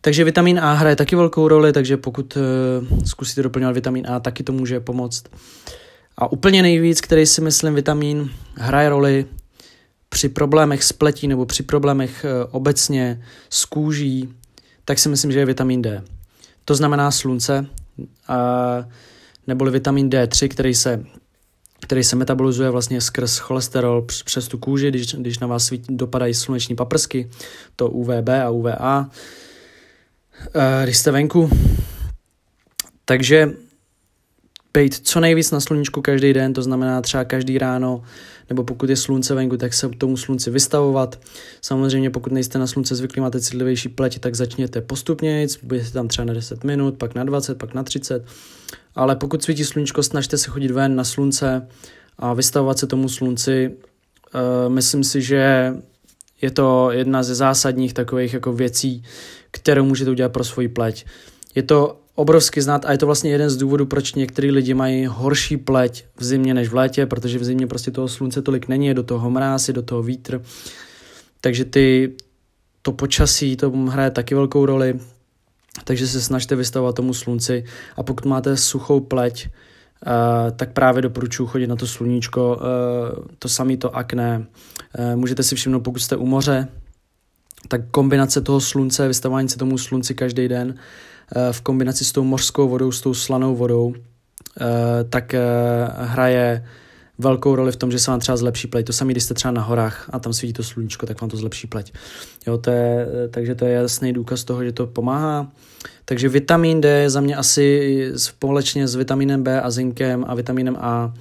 Takže 0.00 0.24
vitamin 0.24 0.60
A 0.60 0.72
hraje 0.72 0.96
taky 0.96 1.16
velkou 1.16 1.48
roli, 1.48 1.72
takže 1.72 1.96
pokud 1.96 2.36
uh, 2.36 2.98
zkusíte 3.04 3.42
doplňovat 3.42 3.74
vitamin 3.74 4.06
A, 4.10 4.20
taky 4.20 4.42
to 4.42 4.52
může 4.52 4.80
pomoct. 4.80 5.24
A 6.16 6.32
úplně 6.32 6.62
nejvíc, 6.62 7.00
který 7.00 7.26
si 7.26 7.40
myslím 7.40 7.74
vitamin 7.74 8.30
hraje 8.54 8.88
roli 8.88 9.26
při 10.08 10.28
problémech 10.28 10.84
s 10.84 10.92
pletí 10.92 11.28
nebo 11.28 11.46
při 11.46 11.62
problémech 11.62 12.24
uh, 12.24 12.48
obecně 12.50 13.22
s 13.50 13.64
kůží, 13.64 14.28
tak 14.84 14.98
si 14.98 15.08
myslím, 15.08 15.32
že 15.32 15.38
je 15.38 15.46
vitamin 15.46 15.82
D. 15.82 16.02
To 16.64 16.74
znamená 16.74 17.10
slunce, 17.10 17.66
uh, 17.98 18.06
neboli 19.46 19.70
vitamin 19.70 20.08
D3, 20.08 20.48
který 20.48 20.74
se 20.74 21.04
který 21.80 22.04
se 22.04 22.16
metabolizuje 22.16 22.70
vlastně 22.70 23.00
skrz 23.00 23.38
cholesterol 23.38 24.02
přes 24.24 24.48
tu 24.48 24.58
kůži, 24.58 24.88
když, 24.88 25.14
když 25.14 25.38
na 25.38 25.46
vás 25.46 25.72
dopadají 25.88 26.34
sluneční 26.34 26.76
paprsky, 26.76 27.30
to 27.76 27.88
UVB 27.88 28.28
a 28.44 28.50
UVA, 28.50 29.10
eh, 30.54 30.84
když 30.84 30.98
jste 30.98 31.10
venku. 31.10 31.50
Takže 33.04 33.50
být 34.74 34.94
co 34.94 35.20
nejvíc 35.20 35.50
na 35.50 35.60
sluníčku 35.60 36.02
každý 36.02 36.32
den, 36.32 36.52
to 36.52 36.62
znamená 36.62 37.02
třeba 37.02 37.24
každý 37.24 37.58
ráno, 37.58 38.02
nebo 38.50 38.64
pokud 38.64 38.90
je 38.90 38.96
slunce 38.96 39.34
venku, 39.34 39.56
tak 39.56 39.74
se 39.74 39.88
tomu 39.88 40.16
slunci 40.16 40.50
vystavovat. 40.50 41.20
Samozřejmě 41.60 42.10
pokud 42.10 42.32
nejste 42.32 42.58
na 42.58 42.66
slunce 42.66 42.94
zvyklí, 42.94 43.20
máte 43.20 43.40
citlivější 43.40 43.88
pleť, 43.88 44.18
tak 44.18 44.34
začněte 44.34 44.80
postupně, 44.80 45.46
budete 45.62 45.90
tam 45.90 46.08
třeba 46.08 46.24
na 46.24 46.34
10 46.34 46.64
minut, 46.64 46.94
pak 46.98 47.14
na 47.14 47.24
20, 47.24 47.58
pak 47.58 47.74
na 47.74 47.82
30 47.82 48.24
ale 48.98 49.16
pokud 49.16 49.42
svítí 49.42 49.64
sluníčko, 49.64 50.02
snažte 50.02 50.38
se 50.38 50.50
chodit 50.50 50.70
ven 50.70 50.96
na 50.96 51.04
slunce 51.04 51.68
a 52.18 52.34
vystavovat 52.34 52.78
se 52.78 52.86
tomu 52.86 53.08
slunci. 53.08 53.70
Uh, 54.34 54.72
myslím 54.72 55.04
si, 55.04 55.22
že 55.22 55.74
je 56.42 56.50
to 56.50 56.90
jedna 56.90 57.22
ze 57.22 57.34
zásadních 57.34 57.94
takových 57.94 58.34
jako 58.34 58.52
věcí, 58.52 59.04
kterou 59.50 59.84
můžete 59.84 60.10
udělat 60.10 60.32
pro 60.32 60.44
svoji 60.44 60.68
pleť. 60.68 61.06
Je 61.54 61.62
to 61.62 62.00
obrovsky 62.18 62.62
znát 62.62 62.84
a 62.84 62.92
je 62.92 62.98
to 62.98 63.06
vlastně 63.06 63.30
jeden 63.30 63.50
z 63.50 63.56
důvodů, 63.56 63.86
proč 63.86 64.14
některý 64.14 64.50
lidi 64.50 64.74
mají 64.74 65.06
horší 65.06 65.56
pleť 65.56 66.04
v 66.16 66.24
zimě 66.24 66.54
než 66.54 66.68
v 66.68 66.74
létě, 66.74 67.06
protože 67.06 67.38
v 67.38 67.44
zimě 67.44 67.66
prostě 67.66 67.90
toho 67.90 68.08
slunce 68.08 68.42
tolik 68.42 68.68
není, 68.68 68.86
je 68.86 68.94
do 68.94 69.02
toho 69.02 69.30
mráz, 69.30 69.68
je 69.68 69.74
do 69.74 69.82
toho 69.82 70.02
vítr. 70.02 70.42
Takže 71.40 71.64
ty, 71.64 72.16
to 72.82 72.92
počasí 72.92 73.56
to 73.56 73.70
hraje 73.70 74.10
taky 74.10 74.34
velkou 74.34 74.66
roli, 74.66 75.00
takže 75.84 76.06
se 76.06 76.20
snažte 76.20 76.56
vystavovat 76.56 76.94
tomu 76.94 77.14
slunci 77.14 77.64
a 77.96 78.02
pokud 78.02 78.24
máte 78.24 78.56
suchou 78.56 79.00
pleť, 79.00 79.48
Uh, 80.06 80.50
tak 80.56 80.72
právě 80.72 81.02
doporučuji 81.02 81.46
chodit 81.46 81.66
na 81.66 81.76
to 81.76 81.86
sluníčko, 81.86 82.56
uh, 82.60 83.24
to 83.38 83.48
samé 83.48 83.76
to 83.76 83.96
akné. 83.96 84.46
Uh, 84.98 85.16
můžete 85.16 85.42
si 85.42 85.54
všimnout, 85.54 85.80
pokud 85.80 85.98
jste 85.98 86.16
u 86.16 86.26
moře, 86.26 86.68
tak 87.68 87.80
kombinace 87.90 88.40
toho 88.40 88.60
slunce, 88.60 89.08
vystavování 89.08 89.48
se 89.48 89.58
tomu 89.58 89.78
slunci 89.78 90.14
každý 90.14 90.48
den 90.48 90.74
v 91.52 91.60
kombinaci 91.60 92.04
s 92.04 92.12
tou 92.12 92.24
mořskou 92.24 92.68
vodou, 92.68 92.92
s 92.92 93.00
tou 93.00 93.14
slanou 93.14 93.56
vodou, 93.56 93.94
tak 95.10 95.34
hraje 95.96 96.64
velkou 97.18 97.54
roli 97.54 97.72
v 97.72 97.76
tom, 97.76 97.90
že 97.90 97.98
se 97.98 98.10
vám 98.10 98.20
třeba 98.20 98.36
zlepší 98.36 98.66
pleť. 98.68 98.86
To 98.86 98.92
samé, 98.92 99.12
když 99.12 99.24
jste 99.24 99.34
třeba 99.34 99.52
na 99.52 99.62
horách 99.62 100.10
a 100.12 100.18
tam 100.18 100.32
svítí 100.32 100.52
to 100.52 100.62
sluníčko, 100.62 101.06
tak 101.06 101.20
vám 101.20 101.30
to 101.30 101.36
zlepší 101.36 101.66
pleť. 101.66 101.92
Jo, 102.46 102.58
to 102.58 102.70
je, 102.70 103.06
takže 103.30 103.54
to 103.54 103.64
je 103.64 103.72
jasný 103.72 104.12
důkaz 104.12 104.44
toho, 104.44 104.64
že 104.64 104.72
to 104.72 104.86
pomáhá. 104.86 105.52
Takže 106.04 106.28
vitamin 106.28 106.80
D 106.80 106.88
je 106.88 107.10
za 107.10 107.20
mě 107.20 107.36
asi 107.36 108.10
společně 108.16 108.88
s 108.88 108.94
vitaminem 108.94 109.42
B 109.42 109.60
a 109.60 109.70
zinkem 109.70 110.24
a 110.28 110.34
vitaminem 110.34 110.76
A 110.80 111.14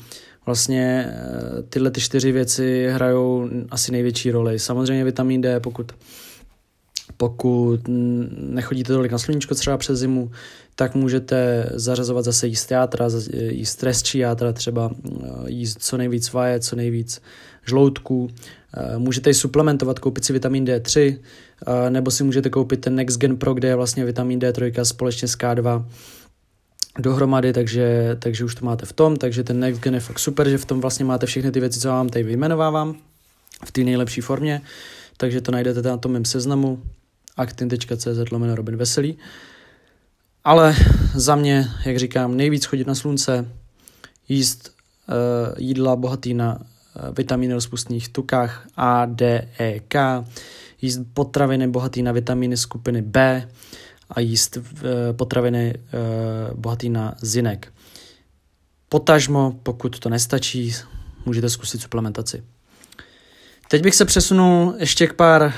vlastně 0.46 1.10
eh, 1.10 1.62
tyhle 1.70 1.92
ty 1.92 2.02
čtyři 2.02 2.32
věci 2.32 2.88
hrajou 2.92 3.50
asi 3.72 3.92
největší 3.92 4.32
roli. 4.32 4.60
Samozřejmě 4.60 5.04
vitamin 5.04 5.42
D, 5.42 5.60
pokud 5.60 5.92
pokud 7.18 7.80
nechodíte 8.38 8.94
tolik 8.94 9.12
na 9.12 9.18
sluníčko 9.18 9.56
třeba 9.56 9.78
přes 9.78 10.00
zimu, 10.00 10.32
tak 10.76 10.96
můžete 10.96 11.70
zařazovat 11.74 12.26
zase 12.26 12.48
jíst 12.48 12.72
játra, 12.72 13.10
jíst 13.50 13.70
stresčí 13.70 14.18
játra, 14.18 14.54
třeba 14.54 14.92
eh, 14.94 15.28
jíst 15.48 15.78
co 15.84 15.98
nejvíc 15.98 16.34
vaje, 16.34 16.60
co 16.60 16.76
nejvíc 16.76 17.22
žloutků. 17.66 18.30
Eh, 18.78 18.98
můžete 18.98 19.30
ji 19.30 19.34
suplementovat, 19.34 20.00
koupit 20.00 20.26
si 20.26 20.34
vitamin 20.34 20.66
D3, 20.66 21.18
eh, 21.68 21.90
nebo 21.90 22.12
si 22.12 22.24
můžete 22.24 22.50
koupit 22.50 22.82
ten 22.82 22.96
Next 22.96 23.20
Gen 23.20 23.38
Pro, 23.38 23.54
kde 23.54 23.68
je 23.68 23.76
vlastně 23.76 24.06
vitamin 24.06 24.40
D3 24.40 24.84
společně 24.84 25.28
s 25.28 25.36
K2 25.36 25.86
dohromady, 27.00 27.54
takže, 27.54 28.16
takže 28.20 28.46
už 28.46 28.56
to 28.56 28.66
máte 28.66 28.86
v 28.86 28.94
tom, 28.94 29.16
takže 29.16 29.44
ten 29.44 29.60
Next 29.60 29.82
Gen 29.82 29.94
je 29.94 30.00
fakt 30.00 30.20
super, 30.20 30.50
že 30.50 30.58
v 30.58 30.66
tom 30.66 30.82
vlastně 30.82 31.06
máte 31.06 31.26
všechny 31.26 31.52
ty 31.52 31.60
věci, 31.60 31.80
co 31.80 31.88
vám 31.88 32.10
tady 32.10 32.24
vyjmenovávám 32.24 32.96
v 33.66 33.72
té 33.72 33.82
nejlepší 33.82 34.22
formě, 34.22 34.62
takže 35.18 35.42
to 35.42 35.52
najdete 35.52 35.82
na 35.82 35.98
tom 35.98 36.12
mém 36.12 36.26
seznamu 36.26 36.82
actin.cz 37.38 38.32
lomeno 38.32 38.56
Robin 38.56 38.78
Veselý. 38.78 39.18
Ale 40.44 40.76
za 41.16 41.36
mě, 41.36 41.68
jak 41.86 41.98
říkám, 41.98 42.38
nejvíc 42.38 42.66
chodit 42.66 42.88
na 42.88 42.96
slunce, 42.96 43.52
jíst 44.30 44.72
uh, 45.10 45.16
jídla 45.58 45.96
bohatý 45.96 46.34
na 46.34 46.56
uh, 46.56 47.16
vitamíny 47.16 47.54
rozpustných 47.54 48.10
tukách 48.10 48.68
A, 48.78 49.06
D, 49.06 49.48
E, 49.60 49.80
K, 49.80 50.26
jíst 50.82 51.00
potraviny 51.14 51.68
bohatý 51.68 52.02
na 52.02 52.12
vitamíny 52.12 52.58
skupiny 52.58 53.02
B 53.02 53.48
a 54.10 54.20
jíst 54.20 54.58
uh, 54.58 54.64
potraviny 55.12 55.76
bohatý 56.56 56.90
na 56.90 57.16
zinek. 57.22 57.74
Potažmo, 58.90 59.60
pokud 59.64 60.00
to 60.00 60.10
nestačí, 60.10 60.74
můžete 61.26 61.50
zkusit 61.50 61.82
suplementaci. 61.82 62.44
Teď 63.68 63.84
bych 63.84 63.96
se 63.96 64.06
přesunul 64.06 64.76
ještě 64.78 65.08
k 65.08 65.14
pár, 65.14 65.54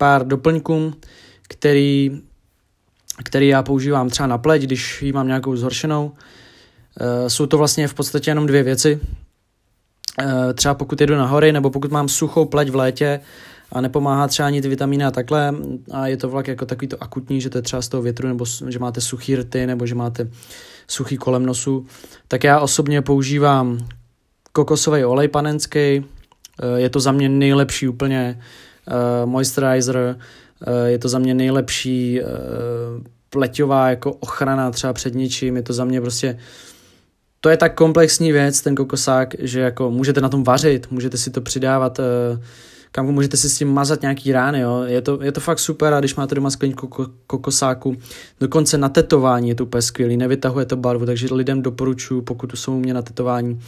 pár 0.00 0.26
doplňkům, 0.26 0.94
který 1.48 2.20
který 3.24 3.48
já 3.48 3.62
používám 3.62 4.08
třeba 4.08 4.26
na 4.26 4.38
pleť, 4.38 4.62
když 4.62 5.02
ji 5.02 5.12
mám 5.12 5.26
nějakou 5.26 5.56
zhoršenou. 5.56 6.12
Eh, 7.00 7.30
jsou 7.30 7.46
to 7.46 7.58
vlastně 7.58 7.88
v 7.88 7.94
podstatě 7.94 8.30
jenom 8.30 8.46
dvě 8.46 8.62
věci. 8.62 9.00
Eh, 10.20 10.54
třeba 10.54 10.74
pokud 10.74 11.00
jedu 11.00 11.14
na 11.14 11.26
hory, 11.26 11.52
nebo 11.52 11.70
pokud 11.70 11.90
mám 11.90 12.08
suchou 12.08 12.44
pleť 12.44 12.68
v 12.68 12.76
létě 12.76 13.20
a 13.72 13.80
nepomáhá 13.80 14.28
třeba 14.28 14.46
ani 14.46 14.62
ty 14.62 14.68
vitamíny 14.68 15.04
a 15.04 15.10
takhle, 15.10 15.54
a 15.92 16.06
je 16.06 16.16
to 16.16 16.28
vlak 16.28 16.48
jako 16.48 16.66
takový 16.66 16.88
to 16.88 17.02
akutní, 17.02 17.40
že 17.40 17.50
to 17.50 17.58
je 17.58 17.62
třeba 17.62 17.82
z 17.82 17.88
toho 17.88 18.02
větru, 18.02 18.28
nebo 18.28 18.44
že 18.68 18.78
máte 18.78 19.00
suchý 19.00 19.36
rty, 19.36 19.66
nebo 19.66 19.86
že 19.86 19.94
máte 19.94 20.30
suchý 20.88 21.16
kolem 21.16 21.46
nosu, 21.46 21.86
tak 22.28 22.44
já 22.44 22.60
osobně 22.60 23.02
používám 23.02 23.78
kokosový 24.52 25.04
olej 25.04 25.28
panenský, 25.28 25.78
eh, 25.78 26.04
je 26.76 26.90
to 26.90 27.00
za 27.00 27.12
mě 27.12 27.28
nejlepší 27.28 27.88
úplně 27.88 28.40
moisturizer, 29.24 30.18
je 30.86 30.98
to 30.98 31.08
za 31.08 31.18
mě 31.18 31.34
nejlepší 31.34 32.20
pleťová 33.30 33.90
jako 33.90 34.12
ochrana 34.12 34.70
třeba 34.70 34.92
před 34.92 35.14
ničím, 35.14 35.56
je 35.56 35.62
to 35.62 35.72
za 35.72 35.84
mě 35.84 36.00
prostě 36.00 36.38
to 37.40 37.48
je 37.48 37.56
tak 37.56 37.74
komplexní 37.74 38.32
věc, 38.32 38.60
ten 38.60 38.74
kokosák, 38.74 39.34
že 39.38 39.60
jako 39.60 39.90
můžete 39.90 40.20
na 40.20 40.28
tom 40.28 40.44
vařit, 40.44 40.90
můžete 40.90 41.18
si 41.18 41.30
to 41.30 41.40
přidávat, 41.40 41.98
uh, 41.98 42.04
kam 42.92 43.06
můžete 43.06 43.36
si 43.36 43.50
s 43.50 43.58
tím 43.58 43.68
mazat 43.68 44.02
nějaký 44.02 44.32
rány, 44.32 44.60
jo. 44.60 44.82
Je, 44.86 45.02
to, 45.02 45.22
je 45.22 45.32
to 45.32 45.40
fakt 45.40 45.58
super 45.58 45.94
a 45.94 45.98
když 45.98 46.14
máte 46.14 46.34
doma 46.34 46.50
skleníku 46.50 47.10
kokosáku, 47.26 47.96
dokonce 48.40 48.78
na 48.78 48.88
tetování 48.88 49.48
je 49.48 49.54
to 49.54 49.64
úplně 49.64 49.82
skvělý, 49.82 50.16
nevytahuje 50.16 50.66
to 50.66 50.76
barvu, 50.76 51.06
takže 51.06 51.34
lidem 51.34 51.62
doporučuji, 51.62 52.22
pokud 52.22 52.52
jsou 52.54 52.76
u 52.76 52.80
mě 52.80 52.94
na 52.94 53.02
tetování, 53.02 53.60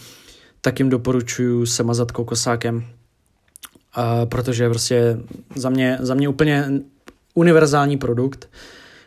tak 0.61 0.78
jim 0.78 0.90
doporučuji 0.90 1.66
se 1.66 1.83
mazat 1.83 2.12
kokosákem, 2.12 2.85
uh, 3.96 4.28
protože 4.28 4.68
prostě 4.68 5.18
za 5.56 5.70
mě, 5.70 5.99
za 6.00 6.14
mě 6.14 6.28
úplně 6.28 6.70
univerzální 7.34 7.96
produkt, 7.96 8.49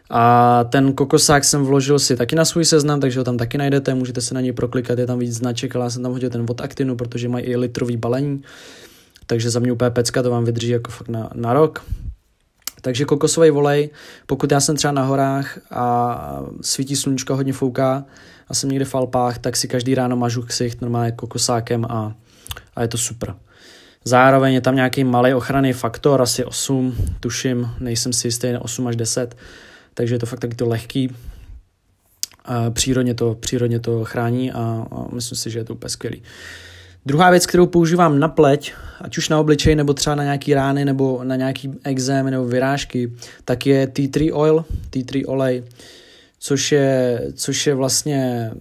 A 0.09 0.63
ten 0.63 0.93
kokosák 0.93 1.43
jsem 1.43 1.65
vložil 1.65 1.99
si 1.99 2.15
taky 2.15 2.35
na 2.35 2.45
svůj 2.45 2.65
seznam, 2.65 2.99
takže 2.99 3.19
ho 3.19 3.23
tam 3.23 3.37
taky 3.37 3.57
najdete, 3.57 3.93
můžete 3.93 4.21
se 4.21 4.33
na 4.33 4.41
něj 4.41 4.51
proklikat, 4.53 4.99
je 4.99 5.07
tam 5.07 5.19
víc 5.19 5.33
značek, 5.33 5.75
ale 5.75 5.85
já 5.85 5.89
jsem 5.89 6.03
tam 6.03 6.11
hodil 6.11 6.29
ten 6.29 6.45
od 6.49 6.61
Actinu, 6.61 6.95
protože 6.95 7.29
mají 7.29 7.45
i 7.45 7.55
litrový 7.55 7.97
balení, 7.97 8.43
takže 9.25 9.49
za 9.49 9.59
mě 9.59 9.71
úplně 9.71 9.89
pecka, 9.89 10.23
to 10.23 10.29
vám 10.29 10.45
vydrží 10.45 10.69
jako 10.69 10.91
fakt 10.91 11.09
na, 11.09 11.29
na 11.33 11.53
rok. 11.53 11.83
Takže 12.81 13.05
kokosový 13.05 13.49
volej, 13.49 13.89
pokud 14.25 14.51
já 14.51 14.59
jsem 14.59 14.75
třeba 14.75 14.91
na 14.91 15.03
horách 15.03 15.59
a 15.71 16.39
svítí 16.61 16.95
sluníčko, 16.95 17.35
hodně 17.35 17.53
fouká 17.53 18.05
a 18.47 18.53
jsem 18.53 18.69
někde 18.69 18.85
v 18.85 18.95
Alpách, 18.95 19.37
tak 19.37 19.55
si 19.55 19.67
každý 19.67 19.95
ráno 19.95 20.15
mažu 20.15 20.41
ksicht 20.41 20.81
normálně 20.81 21.11
kokosákem 21.11 21.85
a, 21.85 22.13
a 22.75 22.81
je 22.81 22.87
to 22.87 22.97
super. 22.97 23.35
Zároveň 24.07 24.53
je 24.53 24.61
tam 24.61 24.75
nějaký 24.75 25.03
malý 25.03 25.33
ochranný 25.33 25.73
faktor, 25.73 26.21
asi 26.21 26.45
8, 26.45 26.95
tuším, 27.19 27.69
nejsem 27.79 28.13
si 28.13 28.27
jistý, 28.27 28.47
8 28.59 28.87
až 28.87 28.95
10, 28.95 29.37
takže 29.93 30.15
je 30.15 30.19
to 30.19 30.25
fakt 30.25 30.39
taky 30.39 30.55
to 30.55 30.67
lehký. 30.67 31.15
Přírodně 32.69 33.13
to, 33.13 33.35
přírodně 33.35 33.79
to 33.79 34.05
chrání 34.05 34.51
a, 34.51 34.85
myslím 35.13 35.37
si, 35.37 35.49
že 35.49 35.59
je 35.59 35.63
to 35.63 35.73
úplně 35.73 35.89
skvělý. 35.89 36.21
Druhá 37.05 37.29
věc, 37.29 37.45
kterou 37.45 37.65
používám 37.65 38.19
na 38.19 38.27
pleť, 38.27 38.73
ať 39.01 39.17
už 39.17 39.29
na 39.29 39.39
obličej, 39.39 39.75
nebo 39.75 39.93
třeba 39.93 40.15
na 40.15 40.23
nějaký 40.23 40.53
rány, 40.53 40.85
nebo 40.85 41.23
na 41.23 41.35
nějaký 41.35 41.71
exém, 41.83 42.29
nebo 42.29 42.45
vyrážky, 42.45 43.11
tak 43.45 43.65
je 43.65 43.87
tea 43.87 44.07
tree 44.11 44.33
oil, 44.33 44.65
tea 44.89 45.03
tree 45.05 45.25
olej, 45.25 45.63
což 46.39 46.71
je, 46.71 47.21
což 47.35 47.67
je 47.67 47.75
vlastně 47.75 48.51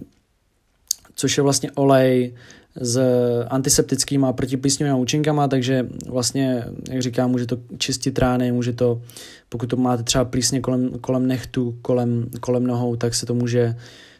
což 1.15 1.37
je 1.37 1.43
vlastně 1.43 1.71
olej 1.71 2.33
s 2.75 2.99
antiseptickými 3.47 4.25
a 4.27 4.33
protiplísňovými 4.33 4.99
účinkama, 4.99 5.47
takže 5.47 5.87
vlastně, 6.07 6.65
jak 6.89 7.01
říkám, 7.01 7.31
může 7.31 7.45
to 7.45 7.57
čistit 7.77 8.19
rány, 8.19 8.51
může 8.51 8.73
to, 8.73 9.01
pokud 9.49 9.69
to 9.69 9.75
máte 9.77 10.03
třeba 10.03 10.25
plísně 10.25 10.61
kolem, 10.61 10.89
kolem 11.01 11.27
nechtu, 11.27 11.75
kolem, 11.81 12.27
kolem 12.39 12.67
nohou, 12.67 12.95
tak 12.95 13.15
se 13.15 13.25
to 13.25 13.33
může 13.33 13.75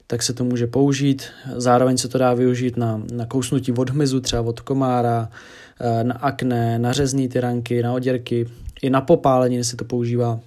tak 0.07 0.24
se 0.24 0.33
to 0.33 0.43
může 0.43 0.67
použít. 0.67 1.24
Zároveň 1.55 1.97
se 1.97 2.07
to 2.07 2.17
dá 2.17 2.33
využít 2.33 2.77
na, 2.77 3.01
na 3.13 3.25
kousnutí 3.25 3.71
od 3.71 3.89
hmyzu, 3.89 4.21
třeba 4.21 4.41
od 4.41 4.59
komára, 4.59 5.29
eh, 5.79 6.03
na 6.03 6.15
akné, 6.15 6.79
na 6.79 6.93
řezní 6.93 7.29
tyranky, 7.29 7.83
na 7.83 7.93
oděrky, 7.93 8.45
i 8.81 8.89
na 8.89 9.01
popálení 9.01 9.63
se 9.63 9.75
to 9.75 9.85
používá. 9.85 10.39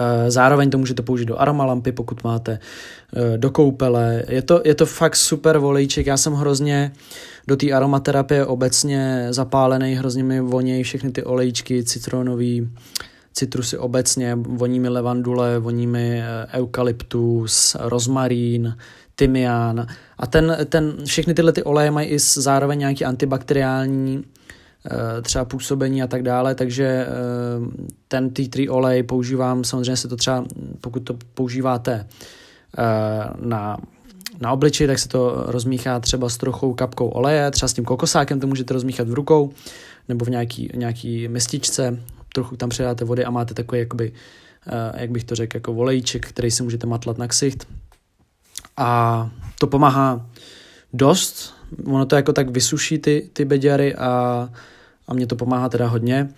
Eh, 0.00 0.30
zároveň 0.30 0.70
to 0.70 0.78
můžete 0.78 1.02
použít 1.02 1.24
do 1.24 1.40
aromalampy, 1.40 1.92
pokud 1.92 2.24
máte 2.24 2.58
eh, 3.16 3.38
do 3.38 3.50
koupele. 3.50 4.22
Je 4.28 4.42
to, 4.42 4.62
je 4.64 4.74
to 4.74 4.86
fakt 4.86 5.16
super 5.16 5.58
volejček, 5.58 6.06
já 6.06 6.16
jsem 6.16 6.32
hrozně 6.32 6.92
do 7.46 7.56
té 7.56 7.72
aromaterapie 7.72 8.46
obecně 8.46 9.26
zapálený, 9.30 9.94
hrozně 9.94 10.24
mi 10.24 10.40
vonějí 10.40 10.82
všechny 10.82 11.12
ty 11.12 11.24
olejčky 11.24 11.84
citronový, 11.84 12.70
citrusy 13.32 13.78
obecně, 13.78 14.34
voní 14.34 14.80
mi 14.80 14.88
levandule, 14.88 15.58
voní 15.58 15.86
mi 15.86 16.22
eh, 16.22 16.46
eukalyptus, 16.58 17.76
rozmarín, 17.80 18.76
tymián. 19.16 19.86
A 20.18 20.26
ten, 20.26 20.56
ten, 20.68 20.96
všechny 21.04 21.34
tyhle 21.34 21.52
ty 21.52 21.62
oleje 21.62 21.90
mají 21.90 22.08
i 22.08 22.18
zároveň 22.18 22.78
nějaký 22.78 23.04
antibakteriální 23.04 24.24
třeba 25.22 25.44
působení 25.44 26.02
a 26.02 26.06
tak 26.06 26.22
dále, 26.22 26.54
takže 26.54 26.86
eh, 26.86 27.06
ten 28.08 28.30
tea 28.30 28.48
tree 28.48 28.70
olej 28.70 29.02
používám, 29.02 29.64
samozřejmě 29.64 29.96
se 29.96 30.08
to 30.08 30.16
třeba, 30.16 30.44
pokud 30.80 31.00
to 31.00 31.18
používáte 31.34 32.06
na, 33.40 33.76
na 34.40 34.52
obliči, 34.52 34.86
tak 34.86 34.98
se 34.98 35.08
to 35.08 35.44
rozmíchá 35.46 36.00
třeba 36.00 36.28
s 36.28 36.36
trochou 36.36 36.74
kapkou 36.74 37.08
oleje, 37.08 37.50
třeba 37.50 37.68
s 37.68 37.72
tím 37.72 37.84
kokosákem 37.84 38.40
to 38.40 38.46
můžete 38.46 38.74
rozmíchat 38.74 39.08
v 39.08 39.14
rukou 39.14 39.52
nebo 40.08 40.24
v 40.24 40.28
nějaký, 40.28 40.70
nějaký 40.74 41.28
mističce, 41.28 42.00
trochu 42.34 42.56
tam 42.56 42.68
předáte 42.68 43.04
vody 43.04 43.24
a 43.24 43.30
máte 43.30 43.54
takový, 43.54 43.78
jakoby, 43.78 44.12
jak 44.96 45.10
bych 45.10 45.24
to 45.24 45.34
řekl, 45.34 45.56
jako 45.56 45.74
volejček, 45.74 46.26
který 46.26 46.50
si 46.50 46.62
můžete 46.62 46.86
matlat 46.86 47.18
na 47.18 47.28
ksicht. 47.28 47.68
A 48.76 49.30
to 49.58 49.66
pomáhá 49.66 50.26
dost, 50.92 51.54
ono 51.84 52.06
to 52.06 52.16
jako 52.16 52.32
tak 52.32 52.50
vysuší 52.50 52.98
ty, 52.98 53.30
ty 53.32 53.44
beďary 53.44 53.94
a, 53.94 54.48
a 55.08 55.14
mě 55.14 55.26
to 55.26 55.36
pomáhá 55.36 55.68
teda 55.68 55.88
hodně. 55.88 56.28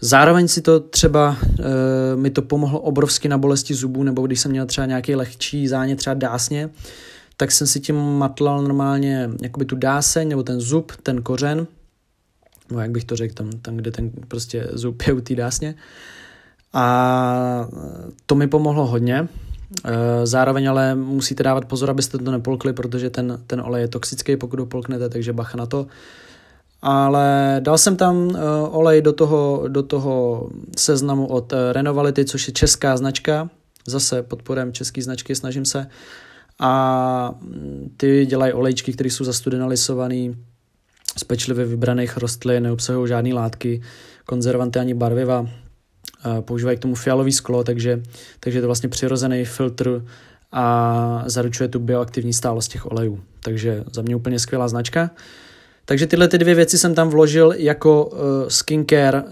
Zároveň 0.00 0.48
si 0.48 0.60
to 0.60 0.80
třeba, 0.80 1.36
e, 1.60 2.16
mi 2.16 2.30
to 2.30 2.42
pomohlo 2.42 2.80
obrovsky 2.80 3.28
na 3.28 3.38
bolesti 3.38 3.74
zubů, 3.74 4.02
nebo 4.02 4.26
když 4.26 4.40
jsem 4.40 4.50
měl 4.50 4.66
třeba 4.66 4.86
nějaký 4.86 5.14
lehčí 5.14 5.68
zánět, 5.68 5.98
třeba 5.98 6.14
dásně, 6.14 6.70
tak 7.36 7.52
jsem 7.52 7.66
si 7.66 7.80
tím 7.80 7.96
matlal 7.96 8.62
normálně 8.62 9.30
jakoby 9.42 9.64
tu 9.64 9.76
dáseň, 9.76 10.28
nebo 10.28 10.42
ten 10.42 10.60
zub, 10.60 10.92
ten 11.02 11.22
kořen, 11.22 11.66
no 12.70 12.80
jak 12.80 12.90
bych 12.90 13.04
to 13.04 13.16
řekl, 13.16 13.34
tam, 13.34 13.50
tam 13.50 13.76
kde 13.76 13.90
ten 13.90 14.10
prostě 14.28 14.68
zub 14.72 15.02
je 15.02 15.12
u 15.12 15.20
té 15.20 15.34
dásně. 15.34 15.74
A 16.72 17.68
to 18.26 18.34
mi 18.34 18.46
pomohlo 18.46 18.86
hodně. 18.86 19.28
E, 19.84 20.26
zároveň 20.26 20.70
ale 20.70 20.94
musíte 20.94 21.42
dávat 21.42 21.64
pozor, 21.64 21.90
abyste 21.90 22.18
to 22.18 22.30
nepolkli, 22.30 22.72
protože 22.72 23.10
ten, 23.10 23.40
ten 23.46 23.60
olej 23.60 23.82
je 23.82 23.88
toxický, 23.88 24.36
pokud 24.36 24.60
ho 24.60 24.66
polknete, 24.66 25.08
takže 25.08 25.32
bacha 25.32 25.56
na 25.58 25.66
to. 25.66 25.86
Ale 26.82 27.56
dal 27.60 27.78
jsem 27.78 27.96
tam 27.96 28.36
e, 28.36 28.40
olej 28.70 29.02
do 29.02 29.12
toho, 29.12 29.64
do 29.68 29.82
toho 29.82 30.48
seznamu 30.76 31.26
od 31.26 31.52
e, 31.52 31.72
Renovality, 31.72 32.24
což 32.24 32.48
je 32.48 32.54
česká 32.54 32.96
značka. 32.96 33.50
Zase 33.86 34.22
podporem 34.22 34.72
české 34.72 35.02
značky 35.02 35.34
snažím 35.34 35.64
se. 35.64 35.86
A 36.60 37.34
ty 37.96 38.26
dělají 38.26 38.52
olejčky, 38.52 38.92
které 38.92 39.10
jsou 39.10 39.24
zastudenalisované 39.24 40.34
z 41.16 41.24
pečlivě 41.24 41.64
vybraných 41.64 42.16
rostlin, 42.16 42.62
neobsahují 42.62 43.08
žádné 43.08 43.34
látky, 43.34 43.82
konzervanty 44.26 44.78
ani 44.78 44.94
barviva, 44.94 45.46
používají 46.40 46.76
k 46.76 46.80
tomu 46.80 46.94
fialový 46.94 47.32
sklo, 47.32 47.64
takže, 47.64 48.02
takže 48.40 48.58
je 48.58 48.60
to 48.60 48.68
vlastně 48.68 48.88
přirozený 48.88 49.44
filtr 49.44 50.04
a 50.52 51.24
zaručuje 51.26 51.68
tu 51.68 51.78
bioaktivní 51.78 52.32
stálost 52.32 52.70
těch 52.70 52.90
olejů. 52.92 53.20
Takže 53.40 53.84
za 53.92 54.02
mě 54.02 54.16
úplně 54.16 54.38
skvělá 54.38 54.68
značka. 54.68 55.10
Takže 55.84 56.06
tyhle 56.06 56.28
ty 56.28 56.38
dvě 56.38 56.54
věci 56.54 56.78
jsem 56.78 56.94
tam 56.94 57.08
vložil 57.08 57.54
jako 57.56 58.06
uh, 58.06 58.18
skincare 58.48 59.22
uh, 59.22 59.28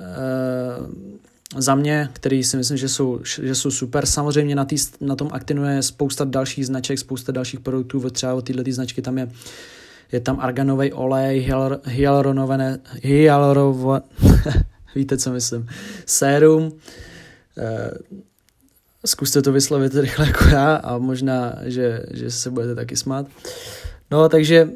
za 1.56 1.74
mě, 1.74 2.08
který 2.12 2.44
si 2.44 2.56
myslím, 2.56 2.76
že 2.76 2.88
jsou, 2.88 3.20
že 3.42 3.54
jsou 3.54 3.70
super. 3.70 4.06
Samozřejmě 4.06 4.54
na, 4.54 4.64
tý, 4.64 4.76
na 5.00 5.16
tom 5.16 5.28
Actinu 5.32 5.64
je 5.64 5.82
spousta 5.82 6.24
dalších 6.24 6.66
značek, 6.66 6.98
spousta 6.98 7.32
dalších 7.32 7.60
produktů, 7.60 8.10
třeba 8.10 8.34
od 8.34 8.44
této 8.44 8.72
značky 8.72 9.02
tam 9.02 9.18
je 9.18 9.28
je 10.12 10.20
tam 10.20 10.40
arganový 10.40 10.92
olej, 10.92 11.48
hyaluronové, 11.84 12.78
hyaluronové, 13.02 14.00
víte, 14.94 15.18
co 15.18 15.32
myslím, 15.32 15.68
sérum, 16.06 16.72
eh, 17.58 17.90
zkuste 19.06 19.42
to 19.42 19.52
vyslovit 19.52 19.94
rychle 19.94 20.26
jako 20.26 20.44
já 20.44 20.74
a 20.74 20.98
možná, 20.98 21.56
že, 21.62 22.02
že 22.10 22.30
se 22.30 22.50
budete 22.50 22.74
taky 22.74 22.96
smát. 22.96 23.26
No, 24.10 24.28
takže, 24.28 24.68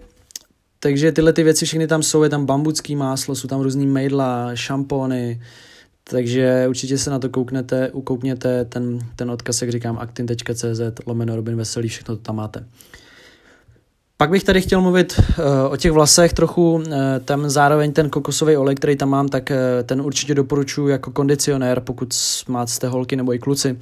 takže 0.80 1.12
tyhle 1.12 1.32
ty 1.32 1.42
věci 1.42 1.66
všechny 1.66 1.86
tam 1.86 2.02
jsou, 2.02 2.22
je 2.22 2.28
tam 2.28 2.46
bambucký 2.46 2.96
máslo, 2.96 3.34
jsou 3.34 3.48
tam 3.48 3.60
různý 3.60 3.86
mejdla, 3.86 4.54
šampony, 4.54 5.42
takže 6.04 6.66
určitě 6.68 6.98
se 6.98 7.10
na 7.10 7.18
to 7.18 7.28
kouknete, 7.28 7.90
ukoukněte, 7.90 8.64
ten, 8.64 8.98
ten 9.16 9.30
odkaz, 9.30 9.62
jak 9.62 9.70
říkám, 9.70 9.98
actin.cz, 9.98 10.80
lomeno 11.06 11.36
Robin 11.36 11.56
Veselý, 11.56 11.88
všechno 11.88 12.16
to 12.16 12.22
tam 12.22 12.36
máte. 12.36 12.64
Pak 14.16 14.30
bych 14.30 14.44
tady 14.44 14.60
chtěl 14.60 14.80
mluvit 14.80 15.14
uh, 15.18 15.72
o 15.72 15.76
těch 15.76 15.92
vlasech 15.92 16.32
trochu, 16.32 16.74
uh, 16.74 16.82
tam 17.24 17.50
zároveň 17.50 17.92
ten 17.92 18.10
kokosový 18.10 18.56
olej, 18.56 18.74
který 18.74 18.96
tam 18.96 19.08
mám, 19.08 19.28
tak 19.28 19.50
uh, 19.50 19.56
ten 19.86 20.00
určitě 20.00 20.34
doporučuji 20.34 20.88
jako 20.88 21.10
kondicionér, 21.10 21.80
pokud 21.80 22.14
máte 22.48 22.88
holky 22.88 23.16
nebo 23.16 23.34
i 23.34 23.38
kluci. 23.38 23.78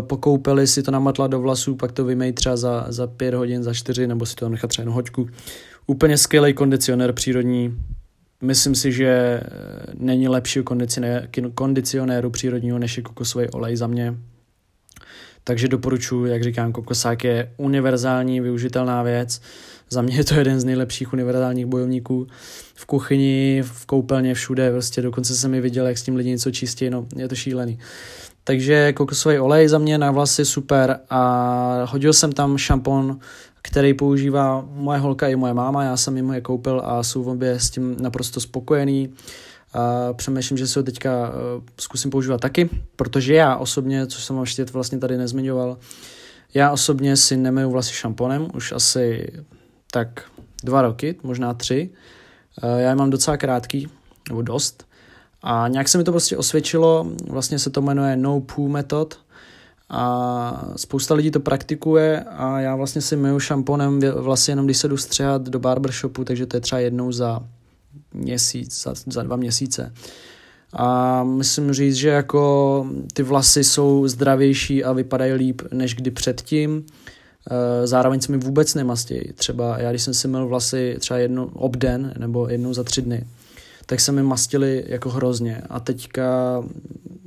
Pokoupili 0.00 0.66
si 0.66 0.82
to 0.82 0.90
namatla 0.90 1.26
do 1.26 1.40
vlasů, 1.40 1.76
pak 1.76 1.92
to 1.92 2.04
vymej 2.04 2.32
třeba 2.32 2.56
za, 2.56 2.86
za 2.88 3.06
pět 3.06 3.34
hodin, 3.34 3.62
za 3.62 3.74
čtyři, 3.74 4.06
nebo 4.06 4.26
si 4.26 4.34
to 4.34 4.48
nechat 4.48 4.68
třeba 4.68 4.82
jenom 4.82 4.94
hoďku. 4.94 5.28
Úplně 5.86 6.18
skvělý 6.18 6.54
kondicionér 6.54 7.12
přírodní. 7.12 7.78
Myslím 8.42 8.74
si, 8.74 8.92
že 8.92 9.40
není 9.94 10.28
lepší 10.28 10.60
kondicionéru 11.54 12.30
přírodního 12.30 12.78
než 12.78 12.96
je 12.96 13.02
kokosový 13.02 13.48
olej 13.48 13.76
za 13.76 13.86
mě. 13.86 14.14
Takže 15.44 15.68
doporučuji, 15.68 16.24
jak 16.24 16.42
říkám, 16.42 16.72
kokosák 16.72 17.24
je 17.24 17.52
univerzální, 17.56 18.40
využitelná 18.40 19.02
věc. 19.02 19.40
Za 19.90 20.02
mě 20.02 20.16
je 20.16 20.24
to 20.24 20.34
jeden 20.34 20.60
z 20.60 20.64
nejlepších 20.64 21.12
univerzálních 21.12 21.66
bojovníků 21.66 22.26
v 22.74 22.86
kuchyni, 22.86 23.62
v 23.64 23.86
koupelně, 23.86 24.34
všude. 24.34 24.70
Prostě 24.70 25.02
dokonce 25.02 25.36
jsem 25.36 25.50
mi 25.50 25.60
viděl, 25.60 25.86
jak 25.86 25.98
s 25.98 26.02
tím 26.02 26.16
lidi 26.16 26.30
něco 26.30 26.50
čistí, 26.50 26.90
no 26.90 27.06
je 27.16 27.28
to 27.28 27.34
šílený. 27.34 27.78
Takže 28.44 28.92
kokosový 28.92 29.38
olej 29.38 29.68
za 29.68 29.78
mě 29.78 29.98
na 29.98 30.10
vlasy 30.10 30.44
super 30.44 30.98
a 31.10 31.84
hodil 31.90 32.12
jsem 32.12 32.32
tam 32.32 32.58
šampon, 32.58 33.18
který 33.62 33.94
používá 33.94 34.64
moje 34.74 34.98
holka 34.98 35.28
i 35.28 35.36
moje 35.36 35.54
máma, 35.54 35.84
já 35.84 35.96
jsem 35.96 36.16
jim 36.16 36.30
je 36.30 36.40
koupil 36.40 36.82
a 36.84 37.02
jsou 37.02 37.24
obě 37.24 37.60
s 37.60 37.70
tím 37.70 37.96
naprosto 38.00 38.40
spokojený. 38.40 39.08
A 39.72 40.12
přemýšlím, 40.12 40.58
že 40.58 40.66
si 40.66 40.78
ho 40.78 40.82
teďka 40.82 41.28
uh, 41.28 41.34
zkusím 41.80 42.10
používat 42.10 42.40
taky, 42.40 42.70
protože 42.96 43.34
já 43.34 43.56
osobně, 43.56 44.06
což 44.06 44.24
jsem 44.24 44.40
ještě 44.40 44.64
vlastně 44.64 44.98
tady 44.98 45.16
nezmiňoval, 45.16 45.78
já 46.54 46.70
osobně 46.70 47.16
si 47.16 47.36
nemiju 47.36 47.70
vlasy 47.70 47.92
šamponem 47.92 48.48
už 48.54 48.72
asi 48.72 49.32
tak 49.90 50.22
dva 50.64 50.82
roky, 50.82 51.16
možná 51.22 51.54
tři. 51.54 51.90
Uh, 52.62 52.80
já 52.80 52.88
je 52.88 52.94
mám 52.94 53.10
docela 53.10 53.36
krátký, 53.36 53.88
nebo 54.28 54.42
dost. 54.42 54.86
A 55.42 55.68
nějak 55.68 55.88
se 55.88 55.98
mi 55.98 56.04
to 56.04 56.10
prostě 56.10 56.36
osvědčilo, 56.36 57.06
vlastně 57.28 57.58
se 57.58 57.70
to 57.70 57.82
jmenuje 57.82 58.16
No 58.16 58.40
Poo 58.40 58.68
Method 58.68 59.18
a 59.88 60.72
spousta 60.76 61.14
lidí 61.14 61.30
to 61.30 61.40
praktikuje 61.40 62.20
a 62.20 62.60
já 62.60 62.76
vlastně 62.76 63.02
si 63.02 63.16
myju 63.16 63.40
šamponem 63.40 64.00
vlastně 64.16 64.52
jenom 64.52 64.64
když 64.64 64.76
se 64.76 64.88
jdu 64.88 64.96
do 65.38 65.58
barbershopu, 65.58 66.24
takže 66.24 66.46
to 66.46 66.56
je 66.56 66.60
třeba 66.60 66.78
jednou 66.78 67.12
za 67.12 67.40
měsíc, 68.14 68.82
za, 68.82 68.94
za 69.06 69.22
dva 69.22 69.36
měsíce. 69.36 69.92
A 70.72 71.24
musím 71.24 71.72
říct, 71.72 71.94
že 71.94 72.08
jako 72.08 72.86
ty 73.12 73.22
vlasy 73.22 73.64
jsou 73.64 74.08
zdravější 74.08 74.84
a 74.84 74.92
vypadají 74.92 75.32
líp 75.32 75.62
než 75.72 75.94
kdy 75.94 76.10
předtím. 76.10 76.86
Eh, 77.50 77.86
zároveň 77.86 78.20
se 78.20 78.32
mi 78.32 78.38
vůbec 78.38 78.74
nemastějí. 78.74 79.32
Třeba 79.32 79.78
já, 79.78 79.90
když 79.90 80.02
jsem 80.02 80.14
si 80.14 80.28
myl 80.28 80.46
vlasy 80.46 80.96
třeba 80.98 81.18
jednou 81.18 81.44
obden 81.44 82.14
nebo 82.18 82.48
jednou 82.48 82.74
za 82.74 82.84
tři 82.84 83.02
dny, 83.02 83.26
tak 83.86 84.00
se 84.00 84.12
mi 84.12 84.22
mastily 84.22 84.84
jako 84.86 85.10
hrozně. 85.10 85.62
A 85.68 85.80
teďka 85.80 86.62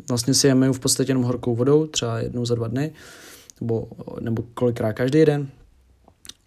vlastně 0.10 0.34
si 0.34 0.48
je 0.48 0.56
v 0.56 0.80
podstatě 0.80 1.12
jenom 1.12 1.24
horkou 1.24 1.56
vodou, 1.56 1.88
třeba 1.88 2.20
jednou 2.20 2.46
za 2.46 2.56
dva 2.56 2.68
dny, 2.68 2.92
nebo, 3.62 3.88
nebo 4.20 4.44
kolikrát 4.54 4.94
každý 4.94 5.26
den. 5.26 5.48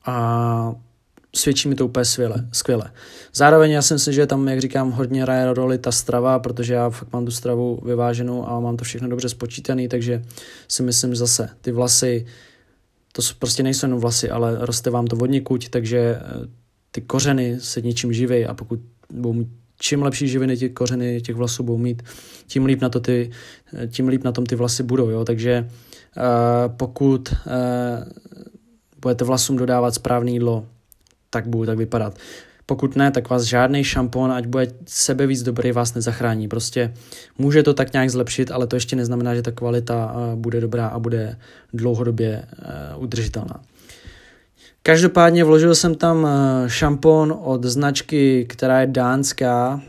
A 0.07 0.75
svědčí 1.37 1.69
mi 1.69 1.75
to 1.75 1.87
úplně 1.87 2.05
skvěle. 2.05 2.49
skvěle. 2.53 2.93
Zároveň 3.35 3.71
já 3.71 3.83
si 3.83 3.95
myslím, 3.95 4.15
že 4.15 4.27
tam, 4.27 4.49
jak 4.49 4.61
říkám, 4.61 4.91
hodně 4.91 5.23
hraje 5.23 5.55
roli 5.55 5.79
ta 5.79 5.93
strava, 5.93 6.39
protože 6.39 6.75
já 6.75 6.91
fakt 6.91 7.13
mám 7.13 7.25
tu 7.25 7.31
stravu 7.31 7.81
vyváženou 7.85 8.49
a 8.49 8.61
mám 8.61 8.77
to 8.77 8.85
všechno 8.85 9.09
dobře 9.09 9.29
spočítaný, 9.29 9.89
takže 9.89 10.23
si 10.69 10.83
myslím 10.83 11.17
zase 11.17 11.49
ty 11.61 11.73
vlasy, 11.73 12.27
to 13.13 13.23
prostě 13.39 13.63
nejsou 13.63 13.87
jenom 13.87 14.01
vlasy, 14.01 14.31
ale 14.31 14.57
roste 14.61 14.91
vám 14.91 15.07
to 15.07 15.17
vodníkuť, 15.17 15.69
takže 15.69 15.99
eh, 15.99 16.21
ty 16.91 17.01
kořeny 17.01 17.61
se 17.61 17.81
něčím 17.81 18.13
živí 18.13 18.47
a 18.47 18.55
pokud 18.55 18.81
budou 19.11 19.33
mít 19.33 19.49
čím 19.81 20.03
lepší 20.03 20.29
živiny 20.29 20.57
ty 20.57 20.71
kořeny 20.71 21.21
těch 21.21 21.37
vlasů 21.37 21.63
budou 21.63 21.79
mít, 21.79 22.03
tím 22.47 22.65
líp 22.65 22.81
na, 22.81 22.89
to 22.89 23.01
ty, 23.01 23.31
eh, 23.75 23.87
tím 23.87 24.09
líp 24.09 24.25
na 24.25 24.33
tom 24.33 24.47
ty 24.47 24.55
vlasy 24.55 24.83
budou. 24.83 25.11
Jo? 25.11 25.25
Takže 25.25 25.69
uh, 26.17 26.77
pokud 26.77 27.29
uh, 27.29 27.35
budete 29.01 29.25
vlasům 29.25 29.57
dodávat 29.57 29.95
správné 29.95 30.31
jídlo, 30.31 30.67
tak 31.39 31.49
budou 31.49 31.67
tak 31.67 31.79
vypadat. 31.79 32.19
Pokud 32.67 32.97
ne, 32.97 33.11
tak 33.11 33.31
vás 33.31 33.43
žádný 33.43 33.85
šampon, 33.85 34.33
ať 34.33 34.47
bude 34.47 34.67
sebe 34.87 35.27
víc 35.27 35.43
dobrý, 35.43 35.73
vás 35.73 35.95
nezachrání. 35.95 36.49
Prostě 36.49 36.95
může 37.39 37.63
to 37.63 37.75
tak 37.75 37.93
nějak 37.93 38.11
zlepšit, 38.11 38.51
ale 38.51 38.67
to 38.67 38.77
ještě 38.77 38.97
neznamená, 38.97 39.35
že 39.35 39.43
ta 39.43 39.53
kvalita 39.53 40.15
bude 40.35 40.61
dobrá 40.61 40.87
a 40.87 40.99
bude 40.99 41.39
dlouhodobě 41.73 42.45
udržitelná. 42.97 43.61
Každopádně 44.83 45.45
vložil 45.45 45.75
jsem 45.75 45.95
tam 45.95 46.27
šampon 46.67 47.39
od 47.43 47.65
značky, 47.65 48.47
která 48.49 48.81
je 48.81 48.87
dánská 48.87 49.81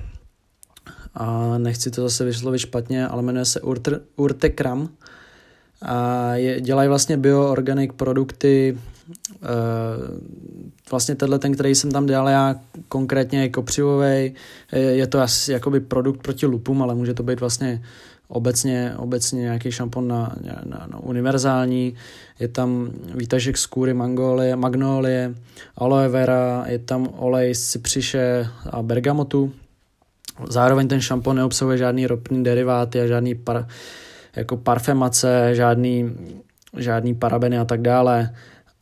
a 1.16 1.58
nechci 1.58 1.92
to 1.92 2.02
zase 2.02 2.26
vyslovit 2.26 2.60
špatně, 2.60 3.08
ale 3.08 3.22
jmenuje 3.22 3.46
se 3.46 3.62
Urte, 3.62 4.00
Urtekram 4.16 4.90
a 5.82 6.34
je, 6.36 6.62
dělají 6.62 6.90
vlastně 6.90 7.18
bioorganic 7.18 7.92
produkty 7.96 8.78
vlastně 10.91 11.15
tenhle 11.15 11.39
ten, 11.39 11.54
který 11.54 11.76
jsem 11.76 11.91
tam 11.91 12.06
dělal 12.06 12.30
já 12.30 12.56
konkrétně 12.88 13.41
je 13.41 13.50
kopřivovej, 13.50 14.34
je 14.72 15.08
to 15.08 15.22
asi 15.22 15.52
jakoby 15.52 15.80
produkt 15.80 16.22
proti 16.22 16.45
lupům, 16.45 16.82
ale 16.82 16.95
může 16.95 17.13
to 17.13 17.24
být 17.24 17.39
vlastně 17.39 17.82
obecně, 18.28 18.93
obecně 18.98 19.41
nějaký 19.41 19.72
šampon 19.72 20.08
na, 20.08 20.36
na, 20.65 20.88
na 20.91 21.00
univerzální, 21.00 21.95
je 22.39 22.48
tam 22.48 22.91
výtažek 23.15 23.58
z 23.58 23.65
kůry 23.65 23.93
mangolie, 23.93 24.56
magnolie, 24.56 25.36
aloe 25.78 26.10
vera, 26.10 26.65
je 26.67 26.80
tam 26.80 27.10
olej 27.17 27.56
z 27.56 27.69
cypřiše 27.69 28.48
a 28.69 28.82
bergamotu. 28.82 29.54
Zároveň 30.50 30.88
ten 30.88 31.02
šampon 31.02 31.36
neobsahuje 31.36 31.78
žádný 31.78 32.08
ropný 32.08 32.43
deriváty 32.43 33.02
a 33.02 33.08
žádný 33.08 33.36
par, 33.36 33.67
jako 34.36 34.58
parfemace, 34.58 35.50
žádný, 35.54 36.15
žádný 36.78 37.15
parabeny 37.15 37.58
a 37.60 37.65
tak 37.65 37.82
dále. 37.82 38.36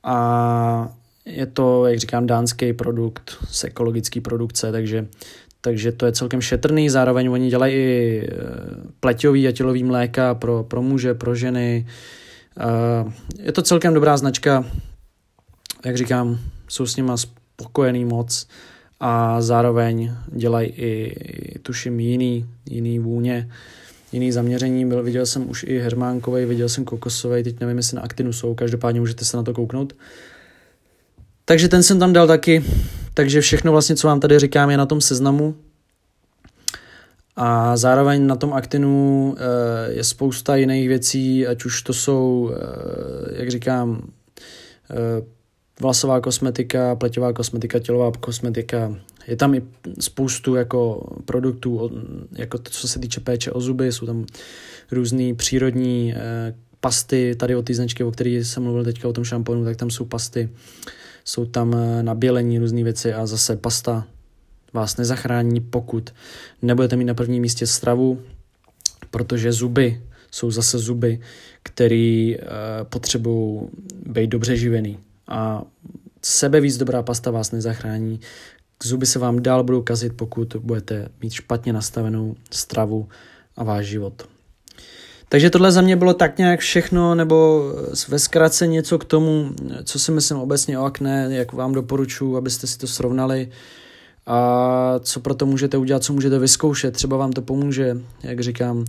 A 0.07 0.89
je 1.25 1.45
to, 1.45 1.85
jak 1.85 1.99
říkám, 1.99 2.27
dánský 2.27 2.73
produkt 2.73 3.37
z 3.49 3.63
ekologické 3.63 4.21
produkce, 4.21 4.71
takže, 4.71 5.07
takže 5.61 5.91
to 5.91 6.05
je 6.05 6.11
celkem 6.11 6.41
šetrný. 6.41 6.89
Zároveň 6.89 7.29
oni 7.29 7.49
dělají 7.49 7.73
i 7.75 8.21
e, 8.23 8.35
pleťový 8.99 9.47
a 9.47 9.51
tělový 9.51 9.83
mléka 9.83 10.35
pro, 10.35 10.63
pro 10.63 10.81
muže, 10.81 11.13
pro 11.13 11.35
ženy. 11.35 11.87
Je 13.39 13.51
to 13.51 13.61
celkem 13.61 13.93
dobrá 13.93 14.17
značka. 14.17 14.65
Jak 15.85 15.97
říkám, 15.97 16.39
jsou 16.67 16.85
s 16.85 16.95
nima 16.95 17.17
spokojený 17.17 18.05
moc 18.05 18.47
a 18.99 19.41
zároveň 19.41 20.11
dělají 20.27 20.69
i, 20.69 21.15
tuším, 21.61 21.99
jiný, 21.99 22.45
jiný 22.69 22.99
vůně, 22.99 23.49
jiný 24.17 24.31
zaměření. 24.31 24.85
Byl, 24.85 25.03
viděl 25.03 25.25
jsem 25.25 25.49
už 25.49 25.63
i 25.63 25.79
hermánkový, 25.79 26.45
viděl 26.45 26.69
jsem 26.69 26.85
kokosový, 26.85 27.43
teď 27.43 27.59
nevím, 27.59 27.77
jestli 27.77 27.95
na 27.95 28.01
Actinu 28.01 28.33
jsou, 28.33 28.55
každopádně 28.55 28.99
můžete 28.99 29.25
se 29.25 29.37
na 29.37 29.43
to 29.43 29.53
kouknout. 29.53 29.93
Takže 31.45 31.67
ten 31.67 31.83
jsem 31.83 31.99
tam 31.99 32.13
dal 32.13 32.27
taky, 32.27 32.63
takže 33.13 33.41
všechno 33.41 33.71
vlastně, 33.71 33.95
co 33.95 34.07
vám 34.07 34.19
tady 34.19 34.39
říkám, 34.39 34.69
je 34.69 34.77
na 34.77 34.85
tom 34.85 35.01
seznamu. 35.01 35.55
A 37.35 37.77
zároveň 37.77 38.27
na 38.27 38.35
tom 38.35 38.53
Actinu 38.53 39.35
eh, 39.37 39.93
je 39.93 40.03
spousta 40.03 40.55
jiných 40.55 40.87
věcí, 40.87 41.47
ať 41.47 41.65
už 41.65 41.81
to 41.81 41.93
jsou, 41.93 42.51
eh, 42.53 43.39
jak 43.39 43.51
říkám, 43.51 44.01
eh, 44.91 45.25
vlasová 45.81 46.21
kosmetika, 46.21 46.95
pleťová 46.95 47.33
kosmetika, 47.33 47.79
tělová 47.79 48.11
kosmetika. 48.19 48.95
Je 49.27 49.35
tam 49.35 49.55
i 49.55 49.61
spoustu 49.99 50.55
jako 50.55 51.09
produktů, 51.25 51.91
jako 52.31 52.57
to, 52.57 52.69
co 52.69 52.87
se 52.87 52.99
týče 52.99 53.19
péče 53.19 53.51
o 53.51 53.61
zuby, 53.61 53.91
jsou 53.91 54.05
tam 54.05 54.25
různé 54.91 55.33
přírodní 55.33 56.13
pasty, 56.79 57.35
tady 57.35 57.55
o 57.55 57.61
té 57.61 57.73
značky, 57.73 58.03
o 58.03 58.11
které 58.11 58.29
jsem 58.29 58.63
mluvil 58.63 58.83
teďka 58.83 59.07
o 59.07 59.13
tom 59.13 59.23
šamponu, 59.23 59.65
tak 59.65 59.77
tam 59.77 59.89
jsou 59.89 60.05
pasty 60.05 60.49
jsou 61.27 61.45
tam 61.45 61.75
eh, 61.75 62.03
nabělení 62.03 62.59
různé 62.59 62.83
věci 62.83 63.13
a 63.13 63.25
zase 63.25 63.57
pasta 63.57 64.07
vás 64.73 64.97
nezachrání, 64.97 65.59
pokud 65.59 66.13
nebudete 66.61 66.95
mít 66.95 67.05
na 67.05 67.13
prvním 67.13 67.41
místě 67.41 67.67
stravu, 67.67 68.21
protože 69.11 69.51
zuby 69.51 70.01
jsou 70.31 70.51
zase 70.51 70.79
zuby, 70.79 71.19
které 71.63 72.33
uh, 72.35 72.43
potřebují 72.83 73.61
být 74.05 74.27
dobře 74.27 74.57
živený. 74.57 74.99
A 75.27 75.63
sebe 76.21 76.61
víc 76.61 76.77
dobrá 76.77 77.03
pasta 77.03 77.31
vás 77.31 77.51
nezachrání. 77.51 78.19
Zuby 78.83 79.05
se 79.05 79.19
vám 79.19 79.43
dál 79.43 79.63
budou 79.63 79.81
kazit, 79.81 80.13
pokud 80.15 80.55
budete 80.59 81.07
mít 81.21 81.33
špatně 81.33 81.73
nastavenou 81.73 82.35
stravu 82.51 83.07
a 83.55 83.63
váš 83.63 83.85
život. 83.85 84.27
Takže 85.29 85.49
tohle 85.49 85.71
za 85.71 85.81
mě 85.81 85.95
bylo 85.95 86.13
tak 86.13 86.37
nějak 86.37 86.59
všechno, 86.59 87.15
nebo 87.15 87.63
ve 88.07 88.19
zkratce 88.19 88.67
něco 88.67 88.99
k 88.99 89.05
tomu, 89.05 89.51
co 89.83 89.99
si 89.99 90.11
myslím 90.11 90.37
obecně 90.37 90.79
o 90.79 90.85
akné, 90.85 91.27
jak 91.31 91.53
vám 91.53 91.73
doporučuji, 91.73 92.37
abyste 92.37 92.67
si 92.67 92.77
to 92.77 92.87
srovnali 92.87 93.49
a 94.25 94.99
co 94.99 95.19
pro 95.19 95.35
to 95.35 95.45
můžete 95.45 95.77
udělat, 95.77 96.03
co 96.03 96.13
můžete 96.13 96.39
vyzkoušet, 96.39 96.93
třeba 96.93 97.17
vám 97.17 97.31
to 97.31 97.41
pomůže, 97.41 97.97
jak 98.23 98.39
říkám, 98.39 98.85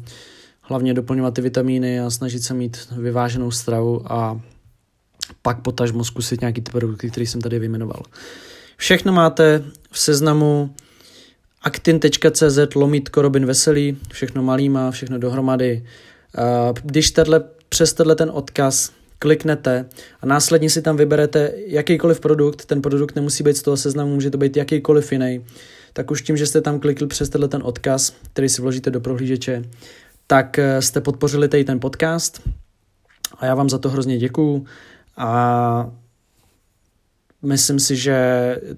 hlavně 0.62 0.94
doplňovat 0.94 1.34
ty 1.34 1.40
vitamíny 1.40 2.00
a 2.00 2.10
snažit 2.10 2.42
se 2.42 2.54
mít 2.54 2.88
vyváženou 2.92 3.50
stravu 3.50 4.12
a 4.12 4.40
pak 5.42 5.62
potažmo 5.62 6.04
zkusit 6.04 6.40
nějaký 6.40 6.60
ty 6.60 6.72
produkty, 6.72 7.10
které 7.10 7.26
jsem 7.26 7.40
tady 7.40 7.58
vyjmenoval. 7.58 8.02
Všechno 8.80 9.12
máte 9.12 9.64
v 9.90 9.98
seznamu 9.98 10.74
aktin.cz 11.62 12.74
lomítko 12.74 13.22
Robin 13.22 13.46
Veselý, 13.46 13.96
všechno 14.12 14.42
malý 14.42 14.68
má, 14.68 14.90
všechno 14.90 15.18
dohromady. 15.18 15.84
Když 16.82 17.10
tenhle, 17.10 17.44
přes 17.68 17.92
tenhle 17.92 18.16
ten 18.16 18.30
odkaz 18.32 18.92
kliknete 19.18 19.86
a 20.20 20.26
následně 20.26 20.70
si 20.70 20.82
tam 20.82 20.96
vyberete 20.96 21.52
jakýkoliv 21.66 22.20
produkt, 22.20 22.64
ten 22.64 22.82
produkt 22.82 23.16
nemusí 23.16 23.44
být 23.44 23.56
z 23.56 23.62
toho 23.62 23.76
seznamu, 23.76 24.14
může 24.14 24.30
to 24.30 24.38
být 24.38 24.56
jakýkoliv 24.56 25.12
jiný, 25.12 25.44
tak 25.92 26.10
už 26.10 26.22
tím, 26.22 26.36
že 26.36 26.46
jste 26.46 26.60
tam 26.60 26.80
klikli 26.80 27.06
přes 27.06 27.28
tenhle 27.28 27.48
ten 27.48 27.62
odkaz, 27.64 28.12
který 28.32 28.48
si 28.48 28.62
vložíte 28.62 28.90
do 28.90 29.00
prohlížeče, 29.00 29.64
tak 30.26 30.58
eh, 30.58 30.82
jste 30.82 31.00
podpořili 31.00 31.48
tady 31.48 31.64
ten 31.64 31.80
podcast 31.80 32.48
a 33.38 33.46
já 33.46 33.54
vám 33.54 33.70
za 33.70 33.78
to 33.78 33.88
hrozně 33.88 34.18
děkuju 34.18 34.64
a 35.16 35.90
myslím 37.42 37.80
si, 37.80 37.96
že 37.96 38.16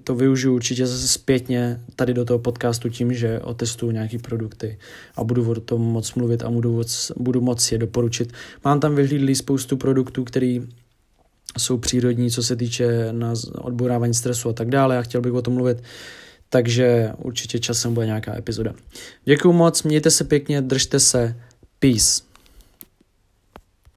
to 0.03 0.15
využiju 0.15 0.55
určitě 0.55 0.87
zase 0.87 1.07
zpětně 1.07 1.81
tady 1.95 2.13
do 2.13 2.25
toho 2.25 2.39
podcastu 2.39 2.89
tím, 2.89 3.13
že 3.13 3.39
otestuju 3.39 3.91
nějaký 3.91 4.17
produkty 4.17 4.77
a 5.15 5.23
budu 5.23 5.51
o 5.51 5.55
tom 5.55 5.81
moc 5.81 6.13
mluvit 6.13 6.43
a 6.43 6.49
budu 6.49 6.73
moc, 6.73 7.11
budu 7.17 7.41
moc 7.41 7.71
je 7.71 7.77
doporučit. 7.77 8.33
Mám 8.65 8.79
tam 8.79 8.95
vyhlídlý 8.95 9.35
spoustu 9.35 9.77
produktů, 9.77 10.23
které 10.23 10.59
jsou 11.57 11.77
přírodní, 11.77 12.31
co 12.31 12.43
se 12.43 12.55
týče 12.55 13.07
na 13.11 13.33
odborávání 13.57 14.13
stresu 14.13 14.49
a 14.49 14.53
tak 14.53 14.69
dále 14.69 14.97
a 14.97 15.01
chtěl 15.01 15.21
bych 15.21 15.33
o 15.33 15.41
tom 15.41 15.53
mluvit, 15.53 15.83
takže 16.49 17.11
určitě 17.17 17.59
časem 17.59 17.93
bude 17.93 18.05
nějaká 18.05 18.37
epizoda. 18.37 18.73
Děkuji 19.25 19.53
moc, 19.53 19.83
mějte 19.83 20.11
se 20.11 20.23
pěkně, 20.23 20.61
držte 20.61 20.99
se, 20.99 21.35
peace. 21.79 22.30